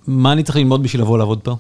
מה 0.08 0.34
אני 0.34 0.44
צריך 0.44 0.56
ללמוד 0.56 0.84
בשביל 0.84 1.02
לבוא 1.02 1.18
לעבוד 1.18 1.40
פה? 1.40 1.56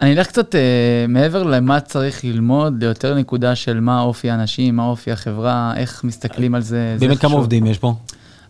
אני 0.00 0.12
אלך 0.12 0.26
קצת 0.26 0.54
אה, 0.54 0.60
מעבר 1.08 1.42
למה 1.42 1.80
צריך 1.80 2.24
ללמוד, 2.24 2.84
ליותר 2.84 3.14
נקודה 3.14 3.54
של 3.54 3.80
מה 3.80 4.00
אופי 4.00 4.30
האנשים, 4.30 4.76
מה 4.76 4.84
אופי 4.84 5.12
החברה, 5.12 5.72
איך 5.76 6.04
מסתכלים 6.04 6.54
על 6.54 6.62
זה. 6.62 6.96
באמת 7.00 7.18
כמה. 7.18 7.34
עובדים 7.34 7.66
יש 7.66 7.78
פה? 7.78 7.94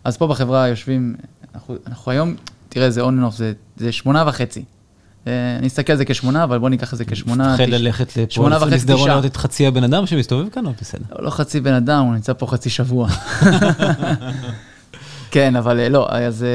אז 0.03 0.17
פה 0.17 0.27
בחברה 0.27 0.67
יושבים, 0.67 1.15
אנחנו, 1.55 1.75
אנחנו 1.87 2.11
היום, 2.11 2.35
תראה, 2.69 2.89
זה 2.89 3.01
on 3.01 3.05
and 3.05 3.33
off, 3.33 3.35
זה, 3.35 3.53
זה 3.77 3.91
שמונה 3.91 4.23
וחצי. 4.27 4.63
אה, 5.27 5.55
אני 5.59 5.67
אסתכל 5.67 5.93
על 5.93 5.97
זה 5.97 6.05
כשמונה, 6.05 6.43
אבל 6.43 6.59
בוא 6.59 6.69
ניקח 6.69 6.93
את 6.93 6.97
זה 6.97 7.05
כשמונה. 7.05 7.53
מפחד 7.53 7.69
ללכת 7.69 8.17
לפה, 8.17 8.33
שמונה 8.33 8.57
וחצי, 8.57 8.85
תשעה. 8.85 9.07
לראות 9.07 9.25
את 9.25 9.37
חצי 9.37 9.67
הבן 9.67 9.83
אדם 9.83 10.05
שמסתובב 10.05 10.49
כאן, 10.49 10.65
אבל 10.65 10.75
בסדר. 10.81 11.03
לא, 11.11 11.25
לא 11.25 11.29
חצי 11.29 11.59
בן 11.59 11.73
אדם, 11.73 12.05
הוא 12.05 12.13
נמצא 12.13 12.33
פה 12.33 12.47
חצי 12.47 12.69
שבוע. 12.69 13.07
כן, 15.31 15.55
אבל 15.55 15.79
אה, 15.79 15.89
לא, 15.89 16.07
אז 16.09 16.45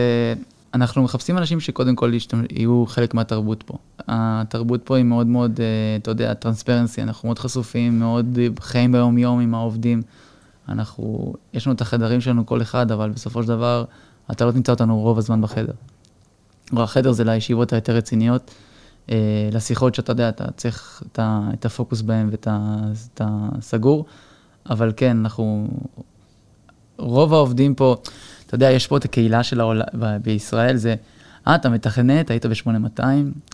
אנחנו 0.76 1.02
מחפשים 1.02 1.38
אנשים 1.38 1.60
שקודם 1.60 1.96
כל 1.96 2.14
ישתמ... 2.14 2.42
יהיו 2.50 2.84
חלק 2.86 3.14
מהתרבות 3.14 3.62
פה. 3.62 3.78
התרבות 4.08 4.80
פה 4.84 4.96
היא 4.96 5.04
מאוד 5.04 5.26
מאוד, 5.26 5.60
אה, 5.60 5.96
אתה 6.02 6.10
יודע, 6.10 6.34
טרנספרנסי, 6.34 7.02
אנחנו 7.02 7.26
מאוד 7.26 7.38
חשופים, 7.38 7.98
מאוד 7.98 8.38
אה, 8.42 8.46
חיים 8.60 8.92
ביום-יום 8.92 9.40
עם 9.40 9.54
העובדים. 9.54 10.02
אנחנו, 10.68 11.34
יש 11.54 11.66
לנו 11.66 11.74
את 11.74 11.80
החדרים 11.80 12.20
שלנו 12.20 12.46
כל 12.46 12.62
אחד, 12.62 12.92
אבל 12.92 13.10
בסופו 13.10 13.42
של 13.42 13.48
דבר, 13.48 13.84
אתה 14.30 14.44
לא 14.44 14.52
תמצא 14.52 14.72
אותנו 14.72 15.00
רוב 15.00 15.18
הזמן 15.18 15.40
בחדר. 15.40 15.72
החדר 16.72 17.12
זה 17.12 17.24
לישיבות 17.24 17.72
היותר 17.72 17.96
רציניות, 17.96 18.50
אה, 19.10 19.48
לשיחות 19.52 19.94
שאתה 19.94 20.12
יודע, 20.12 20.28
אתה 20.28 20.44
צריך 20.56 21.02
את, 21.12 21.18
את 21.54 21.64
הפוקוס 21.64 22.02
בהם 22.02 22.28
ואת 22.30 22.48
את 23.14 23.20
הסגור, 23.24 24.04
אבל 24.70 24.92
כן, 24.96 25.16
אנחנו, 25.16 25.68
רוב 26.98 27.34
העובדים 27.34 27.74
פה, 27.74 27.96
אתה 28.46 28.54
יודע, 28.54 28.70
יש 28.70 28.86
פה 28.86 28.96
את 28.96 29.04
הקהילה 29.04 29.42
של 29.42 29.60
העולם, 29.60 29.84
בישראל, 30.22 30.76
זה, 30.76 30.94
אה, 31.48 31.54
אתה 31.54 31.68
מתכנת, 31.68 32.30
היית 32.30 32.46
ב-8200, 32.46 33.02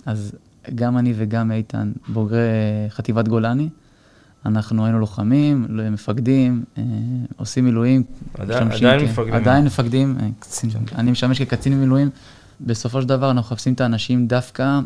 אז 0.06 0.32
גם 0.74 0.98
אני 0.98 1.12
וגם 1.16 1.52
איתן, 1.52 1.92
בוגרי 2.08 2.38
אה, 2.38 2.90
חטיבת 2.90 3.28
גולני, 3.28 3.68
אנחנו 4.46 4.84
היינו 4.84 4.98
לוחמים, 5.00 5.66
לא- 5.68 5.90
מפקדים, 5.90 6.64
אה, 6.78 6.82
עושים 7.36 7.64
מילואים. 7.64 8.02
עדיין- 8.38 8.68
עדיין 8.72 9.00
כ- 9.00 9.10
מפקדים. 9.10 9.34
עדיין 9.34 9.64
מפקדים, 9.64 10.16
אה, 10.20 10.28
קצין, 10.38 10.70
אני 10.94 11.10
משמש 11.10 11.42
כקצין 11.42 11.72
במילואים. 11.72 12.10
בסופו 12.60 13.02
של 13.02 13.08
דבר 13.08 13.30
אנחנו 13.30 13.40
מחפשים 13.54 13.72
את 13.72 13.80
האנשים 13.80 14.26
דווקא, 14.26 14.80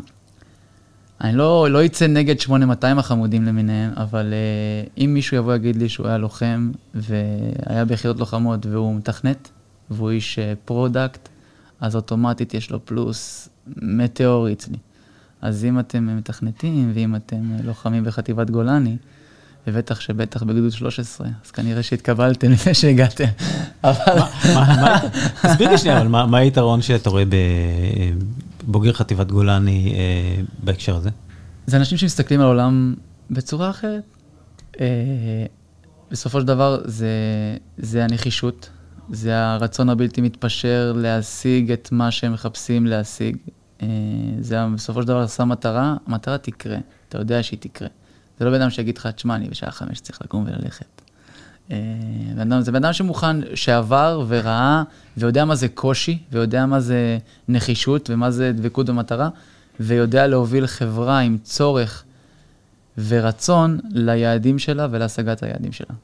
אני 1.21 1.35
לא, 1.37 1.67
לא 1.71 1.85
אצא 1.85 2.07
נגד 2.07 2.39
8200 2.39 2.99
החמודים 2.99 3.43
למיניהם, 3.43 3.91
אבל 3.97 4.33
אה, 4.33 4.89
אם 5.03 5.11
מישהו 5.13 5.37
יבוא 5.37 5.51
ויגיד 5.51 5.75
לי 5.75 5.89
שהוא 5.89 6.07
היה 6.07 6.17
לוחם 6.17 6.71
והיה 6.95 7.85
ביחידות 7.85 8.19
לוחמות 8.19 8.65
והוא 8.65 8.95
מתכנת, 8.95 9.49
והוא 9.91 10.09
איש 10.09 10.39
product, 10.65 11.29
אז 11.81 11.95
אוטומטית 11.95 12.53
יש 12.53 12.71
לו 12.71 12.85
פלוס 12.85 13.49
מטאורי 13.77 14.53
אצלי. 14.53 14.77
אז 15.41 15.65
אם 15.65 15.79
אתם 15.79 16.17
מתכנתים 16.17 16.91
ואם 16.93 17.15
אתם 17.15 17.53
אה, 17.53 17.57
לוחמים 17.63 18.03
בחטיבת 18.03 18.49
גולני, 18.49 18.97
ובטח 19.67 19.99
שבטח 19.99 20.43
בגדוד 20.43 20.71
13, 20.71 21.27
אז 21.45 21.51
כנראה 21.51 21.83
שהתקבלתם 21.83 22.51
לפני 22.51 22.73
שהגעתם. 22.73 23.25
אבל... 23.83 24.19
תסביר 25.41 25.69
לי 25.69 25.77
שנייה, 25.77 26.01
אבל 26.01 26.07
מה 26.07 26.37
היתרון 26.37 26.81
שאתה 26.81 27.09
רואה 27.09 27.23
בבוגר 28.63 28.93
חטיבת 28.93 29.31
גולני 29.31 29.93
אה, 29.95 30.41
בהקשר 30.63 30.95
הזה? 30.95 31.09
זה 31.67 31.77
אנשים 31.77 31.97
שמסתכלים 31.97 32.39
על 32.39 32.45
העולם 32.45 32.95
בצורה 33.31 33.69
אחרת. 33.69 34.03
אה, 34.79 34.85
בסופו 36.11 36.41
של 36.41 36.47
דבר 36.47 36.81
זה 37.77 38.03
הנחישות, 38.03 38.69
זה 39.09 39.45
הרצון 39.45 39.89
הבלתי 39.89 40.21
מתפשר 40.21 40.93
להשיג 40.95 41.71
את 41.71 41.89
מה 41.91 42.11
שהם 42.11 42.33
מחפשים 42.33 42.85
להשיג. 42.85 43.37
אה, 43.81 43.87
זה 44.39 44.57
בסופו 44.75 45.01
של 45.01 45.07
דבר 45.07 45.27
שם 45.27 45.49
מטרה, 45.49 45.95
המטרה 46.07 46.37
תקרה, 46.37 46.77
אתה 47.09 47.17
יודע 47.17 47.43
שהיא 47.43 47.59
תקרה. 47.59 47.87
זה 48.39 48.45
לא 48.45 48.51
בן 48.51 48.61
אדם 48.61 48.69
שיגיד 48.69 48.97
לך, 48.97 49.07
תשמע, 49.07 49.35
אני 49.35 49.49
בשעה 49.49 49.71
חמש 49.71 49.99
צריך 49.99 50.21
לקום 50.21 50.45
וללכת. 50.47 51.01
אה, 51.71 52.61
זה 52.61 52.71
בן 52.71 52.83
אדם 52.83 52.93
שמוכן, 52.93 53.55
שעבר 53.55 54.25
וראה, 54.27 54.83
ויודע 55.17 55.45
מה 55.45 55.55
זה 55.55 55.67
קושי, 55.67 56.19
ויודע 56.31 56.65
מה 56.65 56.79
זה 56.79 57.17
נחישות, 57.47 58.09
ומה 58.09 58.31
זה 58.31 58.51
דבקות 58.55 58.85
במטרה, 58.85 59.29
ויודע 59.79 60.27
להוביל 60.27 60.67
חברה 60.67 61.19
עם 61.19 61.37
צורך 61.43 62.03
ורצון 63.07 63.79
ליעדים 63.89 64.59
שלה 64.59 64.87
ולהשגת 64.91 65.43
היעדים 65.43 65.71
שלה. 65.71 65.95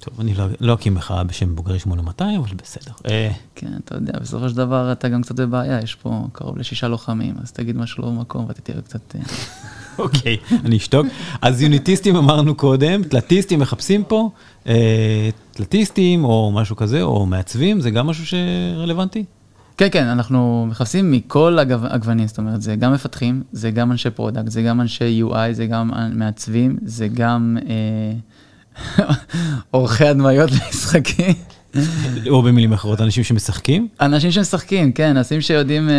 טוב, 0.00 0.20
אני 0.20 0.34
לא- 0.34 0.44
לא 0.60 0.74
אקים 0.74 0.94
מחאה 0.94 1.24
בשם 1.24 1.54
בוגרי 1.56 1.78
8200, 1.78 2.40
אבל 2.40 2.48
בסדר. 2.62 2.92
אה, 3.10 3.30
כן, 3.54 3.66
אתה 3.84 3.94
יודע, 3.94 4.12
בסופו 4.20 4.48
של 4.48 4.56
דבר 4.56 4.92
אתה 4.92 5.08
גם 5.08 5.22
קצת 5.22 5.34
בבעיה, 5.40 5.80
יש 5.82 5.94
פה 5.94 6.26
קרוב 6.32 6.58
לשישה 6.58 6.88
לוחמים, 6.88 7.34
אז 7.42 7.52
תגיד 7.52 7.76
משהו 7.76 8.02
לא 8.02 8.10
במקום 8.10 8.44
ואתה 8.48 8.60
תראה 8.62 8.82
קצת... 8.82 9.14
אה, 9.16 9.20
אוקיי, 10.04 10.36
אני 10.64 10.76
אשתוק. 10.76 11.06
אז 11.42 11.62
יוניטיסטים 11.62 12.16
אמרנו 12.16 12.54
קודם, 12.54 13.02
תלתיסטים 13.02 13.60
מחפשים 13.60 14.04
פה, 14.04 14.30
אה, 14.66 15.30
תלתיסטים 15.52 16.24
או 16.24 16.52
משהו 16.54 16.76
כזה, 16.76 17.02
או 17.02 17.26
מעצבים, 17.26 17.80
זה 17.80 17.90
גם 17.90 18.06
משהו 18.06 18.24
שרלוונטי? 18.26 19.24
כן, 19.76 19.88
כן, 19.92 20.04
אנחנו 20.04 20.66
מחפשים 20.70 21.10
מכל 21.12 21.58
הגו- 21.58 21.86
הגוונים, 21.90 22.26
זאת 22.26 22.38
אומרת, 22.38 22.62
זה 22.62 22.76
גם 22.76 22.92
מפתחים, 22.92 23.42
זה 23.52 23.70
גם 23.70 23.92
אנשי 23.92 24.10
product, 24.10 24.50
זה 24.50 24.62
גם 24.62 24.80
אנשי 24.80 25.22
UI, 25.24 25.52
זה 25.52 25.66
גם 25.66 25.90
מעצבים, 26.12 26.76
זה 26.82 27.08
גם, 27.08 27.56
אה, 27.68 28.12
עורכי 29.70 30.06
הדמיות 30.06 30.50
למשחקים. 30.50 31.34
או 32.30 32.42
במילים 32.42 32.72
אחרות, 32.72 33.00
אנשים 33.00 33.24
שמשחקים? 33.24 33.88
אנשים 34.00 34.30
שמשחקים, 34.30 34.92
כן, 34.92 35.16
אנשים 35.16 35.40
שיודעים 35.40 35.88
אה, 35.88 35.94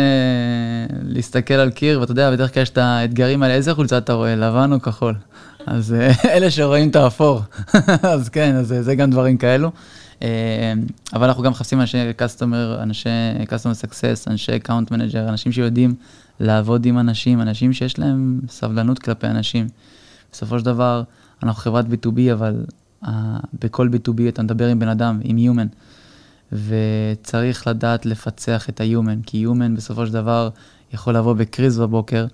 להסתכל 1.02 1.54
על 1.54 1.70
קיר, 1.70 2.00
ואתה 2.00 2.12
יודע, 2.12 2.30
בדרך 2.30 2.54
כלל 2.54 2.62
יש 2.62 2.70
את 2.70 2.78
האתגרים 2.78 3.42
האלה, 3.42 3.54
איזה 3.54 3.74
חולצה 3.74 3.98
אתה 3.98 4.12
רואה, 4.12 4.36
לבן 4.36 4.72
או 4.72 4.80
כחול? 4.80 5.14
אז 5.66 5.94
אה, 5.94 6.12
אלה 6.36 6.50
שרואים 6.50 6.88
את 6.88 6.96
האפור, 6.96 7.40
אז 8.02 8.28
כן, 8.28 8.56
אז 8.56 8.72
אה, 8.72 8.82
זה 8.82 8.94
גם 8.94 9.10
דברים 9.10 9.36
כאלו. 9.36 9.70
אה, 10.22 10.72
אבל 11.12 11.26
אנחנו 11.26 11.42
גם 11.42 11.50
מחפשים 11.50 11.80
אנשי 11.80 11.98
customer, 12.18 12.82
אנשי 12.82 13.08
customer 13.44 13.86
success, 13.86 14.30
אנשי 14.30 14.52
account 14.52 14.92
manager, 14.92 15.28
אנשים 15.28 15.52
שיודעים 15.52 15.94
לעבוד 16.40 16.86
עם 16.86 16.98
אנשים, 16.98 17.40
אנשים 17.40 17.72
שיש 17.72 17.98
להם 17.98 18.40
סבלנות 18.48 18.98
כלפי 18.98 19.26
אנשים. 19.26 19.68
בסופו 20.32 20.58
של 20.58 20.64
דבר, 20.64 21.02
אנחנו 21.42 21.62
חברת 21.62 21.84
B2B, 21.84 22.32
אבל 22.32 22.64
uh, 23.04 23.08
בכל 23.60 23.88
B2B 23.92 24.20
אתה 24.28 24.42
מדבר 24.42 24.66
עם 24.66 24.78
בן 24.78 24.88
אדם, 24.88 25.20
עם 25.24 25.36
Human, 25.36 25.68
וצריך 26.52 27.66
לדעת 27.66 28.06
לפצח 28.06 28.68
את 28.68 28.80
ה-Human, 28.80 29.26
כי 29.26 29.46
Human 29.46 29.76
בסופו 29.76 30.06
של 30.06 30.12
דבר 30.12 30.48
יכול 30.92 31.16
לבוא 31.16 31.34
בקריז 31.34 31.78
בבוקר, 31.78 32.26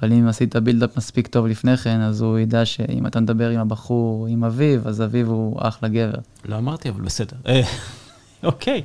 אבל 0.00 0.12
אם 0.12 0.28
עשית 0.28 0.56
בילדאפ 0.56 0.96
מספיק 0.96 1.26
טוב 1.26 1.46
לפני 1.46 1.76
כן, 1.76 2.00
אז 2.00 2.20
הוא 2.20 2.38
ידע 2.38 2.64
שאם 2.64 3.06
אתה 3.06 3.20
מדבר 3.20 3.48
עם 3.48 3.60
הבחור, 3.60 4.26
עם 4.26 4.44
אביו, 4.44 4.88
אז 4.88 5.02
אביו 5.02 5.26
הוא 5.26 5.58
אחלה 5.62 5.88
גבר. 5.88 6.18
לא 6.44 6.58
אמרתי, 6.58 6.88
אבל 6.88 7.00
בסדר. 7.00 7.36
אה, 7.46 7.60
אוקיי. 8.42 8.82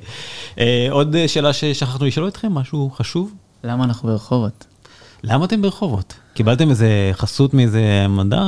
אה, 0.59 0.87
עוד 0.91 1.15
שאלה 1.27 1.53
ששכחנו 1.53 2.05
לשאול 2.05 2.27
אתכם, 2.27 2.51
משהו 2.53 2.89
חשוב? 2.89 3.33
למה 3.63 3.83
אנחנו 3.83 4.09
ברחובות? 4.09 4.65
למה 5.23 5.45
אתם 5.45 5.61
ברחובות? 5.61 6.13
קיבלתם 6.33 6.69
איזה 6.69 7.11
חסות 7.13 7.53
מאיזה 7.53 8.05
מדע, 8.09 8.43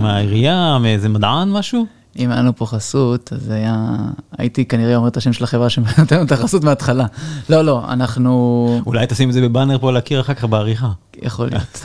מהעירייה, 0.00 0.78
מאיזה 0.78 1.08
מדען, 1.08 1.52
משהו? 1.52 1.86
אם 2.18 2.30
היה 2.30 2.40
לנו 2.40 2.56
פה 2.56 2.66
חסות, 2.66 3.32
אז 3.32 3.50
היה... 3.50 3.96
הייתי 4.38 4.64
כנראה 4.64 4.96
אומר 4.96 5.08
את 5.08 5.16
השם 5.16 5.32
של 5.32 5.44
החברה 5.44 5.70
שנותנת 5.70 6.12
את 6.12 6.32
החסות 6.32 6.64
מההתחלה. 6.64 7.06
לא, 7.48 7.62
לא, 7.62 7.84
אנחנו... 7.88 8.80
אולי 8.86 9.06
תשים 9.06 9.28
את 9.28 9.34
זה 9.34 9.40
בבאנר 9.40 9.78
פה 9.78 9.88
על 9.88 9.96
הקיר 9.96 10.20
אחר 10.20 10.34
כך 10.34 10.44
בעריכה. 10.44 10.90
יכול 11.22 11.48
להיות. 11.48 11.82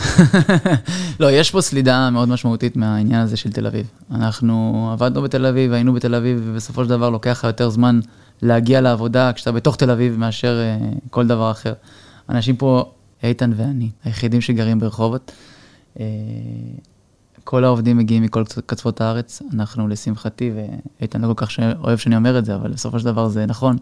לא, 1.19 1.31
יש 1.31 1.51
פה 1.51 1.61
סלידה 1.61 2.09
מאוד 2.09 2.29
משמעותית 2.29 2.75
מהעניין 2.75 3.21
הזה 3.21 3.37
של 3.37 3.51
תל 3.51 3.67
אביב. 3.67 3.87
אנחנו 4.11 4.89
עבדנו 4.93 5.21
בתל 5.21 5.45
אביב, 5.45 5.73
היינו 5.73 5.93
בתל 5.93 6.15
אביב, 6.15 6.41
ובסופו 6.45 6.83
של 6.83 6.89
דבר 6.89 7.09
לוקח 7.09 7.29
לך 7.31 7.43
יותר 7.43 7.69
זמן 7.69 7.99
להגיע 8.41 8.81
לעבודה 8.81 9.33
כשאתה 9.33 9.51
בתוך 9.51 9.75
תל 9.75 9.91
אביב 9.91 10.17
מאשר 10.17 10.59
uh, 10.59 11.09
כל 11.09 11.27
דבר 11.27 11.51
אחר. 11.51 11.73
אנשים 12.29 12.55
פה, 12.55 12.91
איתן 13.23 13.51
ואני, 13.55 13.89
היחידים 14.03 14.41
שגרים 14.41 14.79
ברחובות. 14.79 15.31
Uh, 15.95 15.99
כל 17.43 17.63
העובדים 17.63 17.97
מגיעים 17.97 18.23
מכל 18.23 18.43
קצוות 18.65 19.01
הארץ, 19.01 19.41
אנחנו 19.53 19.87
לשמחתי, 19.87 20.51
ואיתן 20.99 21.21
לא 21.21 21.27
כל 21.27 21.45
כך 21.45 21.59
אוהב 21.83 21.97
שאני 21.97 22.15
אומר 22.15 22.39
את 22.39 22.45
זה, 22.45 22.55
אבל 22.55 22.71
בסופו 22.71 22.99
של 22.99 23.05
דבר 23.05 23.27
זה 23.27 23.45
נכון, 23.45 23.77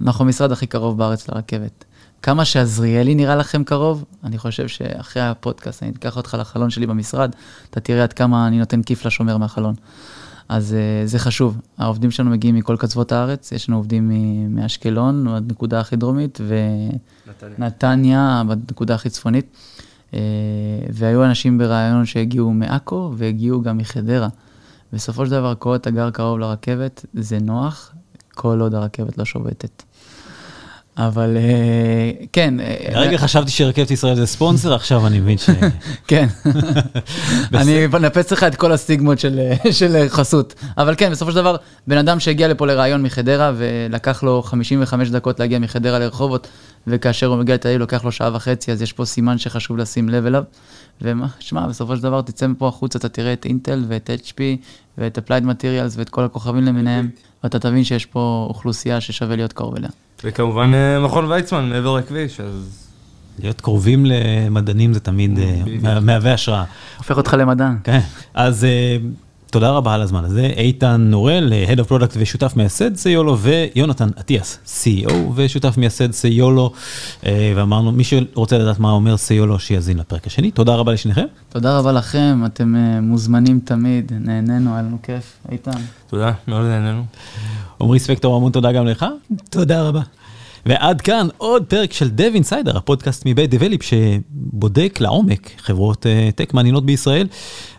אנחנו 0.00 0.24
המשרד 0.24 0.52
הכי 0.52 0.66
קרוב 0.66 0.98
בארץ 0.98 1.28
לרכבת. 1.28 1.84
כמה 2.22 2.44
שעזריאלי 2.44 3.14
נראה 3.14 3.36
לכם 3.36 3.64
קרוב, 3.64 4.04
אני 4.24 4.38
חושב 4.38 4.68
שאחרי 4.68 5.22
הפודקאסט 5.22 5.82
אני 5.82 5.92
אקח 5.98 6.16
אותך 6.16 6.36
לחלון 6.40 6.70
שלי 6.70 6.86
במשרד, 6.86 7.30
אתה 7.70 7.80
תראה 7.80 8.02
עד 8.02 8.12
כמה 8.12 8.46
אני 8.46 8.58
נותן 8.58 8.82
כיף 8.82 9.04
לשומר 9.04 9.36
מהחלון. 9.36 9.74
אז 10.48 10.76
uh, 10.76 11.06
זה 11.06 11.18
חשוב, 11.18 11.60
העובדים 11.78 12.10
שלנו 12.10 12.30
מגיעים 12.30 12.54
מכל 12.54 12.76
קצוות 12.76 13.12
הארץ, 13.12 13.52
יש 13.52 13.68
לנו 13.68 13.78
עובדים 13.78 14.10
מאשקלון, 14.54 15.26
בנקודה 15.46 15.80
הכי 15.80 15.96
דרומית, 15.96 16.38
ונתניה, 17.58 18.42
בנקודה 18.46 18.94
הכי 18.94 19.10
צפונית. 19.10 19.46
אה, 20.14 20.20
והיו 20.92 21.24
אנשים 21.24 21.58
ברעיון 21.58 22.06
שהגיעו 22.06 22.52
מעכו 22.52 23.12
והגיעו 23.16 23.62
גם 23.62 23.78
מחדרה. 23.78 24.28
בסופו 24.92 25.26
של 25.26 25.30
דבר, 25.30 25.54
כל 25.58 25.76
אתה 25.76 25.90
גר 25.90 26.10
קרוב 26.10 26.38
לרכבת, 26.38 27.06
זה 27.14 27.38
נוח, 27.38 27.94
כל 28.34 28.60
עוד 28.60 28.74
הרכבת 28.74 29.18
לא 29.18 29.24
שובתת. 29.24 29.82
אבל 30.98 31.36
אה, 31.36 32.10
כן. 32.32 32.54
לרגע 32.92 33.12
אה, 33.12 33.18
חשבתי 33.18 33.50
שרכבת 33.50 33.90
ישראל 33.90 34.14
זה 34.14 34.26
ספונסר, 34.26 34.74
עכשיו 34.74 35.06
אני 35.06 35.20
מבין 35.20 35.38
ש... 35.38 35.50
כן. 36.08 36.26
אני 37.54 37.86
אנפץ 37.86 38.32
לך 38.32 38.42
את 38.42 38.54
כל 38.54 38.72
הסטיגמות 38.72 39.18
של 39.70 40.04
חסות. 40.08 40.54
אבל 40.78 40.94
כן, 40.96 41.10
בסופו 41.10 41.30
של 41.30 41.36
דבר, 41.36 41.56
בן 41.86 41.98
אדם 41.98 42.20
שהגיע 42.20 42.48
לפה 42.48 42.66
לראיון 42.66 43.02
מחדרה, 43.02 43.52
ולקח 43.56 44.22
לו 44.22 44.42
55 44.42 45.08
דקות 45.10 45.40
להגיע 45.40 45.58
מחדרה 45.58 45.98
לרחובות, 45.98 46.48
וכאשר 46.86 47.26
הוא 47.26 47.36
מגיע 47.36 47.54
לתל 47.54 47.68
אביב 47.68 47.80
לוקח 47.80 48.04
לו 48.04 48.12
שעה 48.12 48.30
וחצי, 48.34 48.72
אז 48.72 48.82
יש 48.82 48.92
פה 48.92 49.04
סימן 49.04 49.38
שחשוב 49.38 49.76
לשים 49.76 50.08
לב 50.08 50.26
אליו. 50.26 50.42
ושמע, 51.02 51.66
בסופו 51.66 51.96
של 51.96 52.02
דבר 52.02 52.22
תצא 52.22 52.46
מפה 52.46 52.68
החוצה, 52.68 52.98
אתה 52.98 53.08
תראה 53.08 53.32
את 53.32 53.44
אינטל 53.44 53.84
ואת 53.88 54.10
HP 54.24 54.40
ואת 54.98 55.18
Applied 55.18 55.44
Materials 55.44 55.94
ואת 55.96 56.08
כל 56.08 56.24
הכוכבים 56.24 56.64
למיניהם, 56.64 57.10
ואתה 57.44 57.58
תבין 57.58 57.84
שיש 57.84 58.06
פה 58.06 58.46
אוכלוסייה 58.48 59.00
ששווה 59.00 59.36
להיות 59.36 59.52
קרוב 59.52 59.76
אליה. 59.76 59.90
וכמובן 60.24 60.74
אה, 60.74 61.00
מכון 61.00 61.24
ויצמן 61.24 61.68
מעבר 61.68 61.96
לכביש, 61.96 62.40
אז... 62.40 62.84
להיות 63.38 63.60
קרובים 63.60 64.06
למדענים 64.06 64.92
זה 64.92 65.00
תמיד 65.00 65.38
אה, 65.38 66.00
מהווה 66.00 66.32
השראה. 66.34 66.64
הופך 66.98 67.16
אותך 67.16 67.36
למדען. 67.38 67.76
כן, 67.84 68.00
אז 68.34 68.64
אה, 68.64 68.96
תודה 69.50 69.70
רבה 69.70 69.94
על 69.94 70.02
הזמן 70.02 70.24
הזה. 70.24 70.50
איתן 70.56 71.00
נורל, 71.10 71.52
Head 71.68 71.78
of 71.78 71.88
Product 71.90 72.14
ושותף 72.16 72.52
מייסד 72.56 72.96
סיולו, 72.96 73.38
ויונתן 73.38 74.08
אטיאס, 74.20 74.58
CEO 74.66 75.12
ושותף 75.34 75.76
מייסד 75.76 76.12
סיולו. 76.12 76.72
ואמרנו, 77.56 77.92
מי 77.92 78.04
שרוצה 78.04 78.58
לדעת 78.58 78.78
מה 78.78 78.90
אומר 78.90 79.16
סיולו, 79.16 79.58
שיאזין 79.58 79.98
לפרק 79.98 80.26
השני. 80.26 80.50
תודה 80.50 80.74
רבה 80.74 80.92
לשניכם. 80.92 81.24
תודה 81.48 81.78
רבה 81.78 81.92
לכם, 81.92 82.42
אתם 82.46 82.74
מוזמנים 83.02 83.60
תמיד, 83.64 84.12
נהנינו, 84.20 84.72
היה 84.72 84.82
לנו 84.82 84.98
כיף. 85.02 85.36
איתן. 85.52 85.80
תודה, 86.10 86.32
מאוד 86.48 86.66
נהנינו. 86.66 87.04
עמרי 87.80 87.98
ספקטור, 87.98 88.36
המון 88.36 88.52
תודה 88.52 88.72
גם 88.72 88.86
לך. 88.86 89.06
תודה 89.50 89.82
רבה. 89.82 90.00
ועד 90.66 91.00
כאן 91.00 91.28
עוד 91.38 91.64
פרק 91.64 91.92
של 91.92 92.10
Dev 92.16 92.36
Insider, 92.36 92.76
הפודקאסט 92.76 93.22
מבית 93.26 93.50
דבליפ 93.50 93.82
שבודק 93.82 94.98
לעומק 95.00 95.50
חברות 95.58 96.06
טק 96.34 96.54
מעניינות 96.54 96.86
בישראל. 96.86 97.26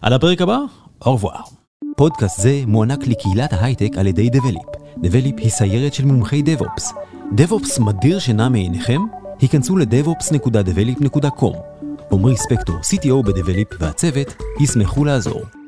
עד 0.02 0.14
הפרק 0.14 0.42
הבא, 0.42 0.58
au 1.04 1.08
revoir. 1.08 1.59
פודקאסט 2.00 2.42
זה 2.42 2.62
מוענק 2.68 3.08
לקהילת 3.08 3.54
ההייטק 3.54 3.98
על 3.98 4.08
ידי 4.08 4.30
דבליפ. 4.30 4.66
דבליפ 4.98 5.36
היא 5.38 5.50
סיירת 5.50 5.94
של 5.94 6.06
מומחי 6.06 6.44
DevOps. 6.46 6.94
DevOps 7.38 7.82
מדיר 7.82 8.20
שינה 8.20 8.50
מעיניכם? 8.50 9.02
היכנסו 9.42 9.78
ל-devops.develop.com. 9.78 11.58
עמרי 12.12 12.38
ספקטור, 12.38 12.76
CTO 12.76 13.24
בדבליפ 13.26 13.68
והצוות, 13.80 14.36
ישמחו 14.60 15.06
לעזור. 15.06 15.59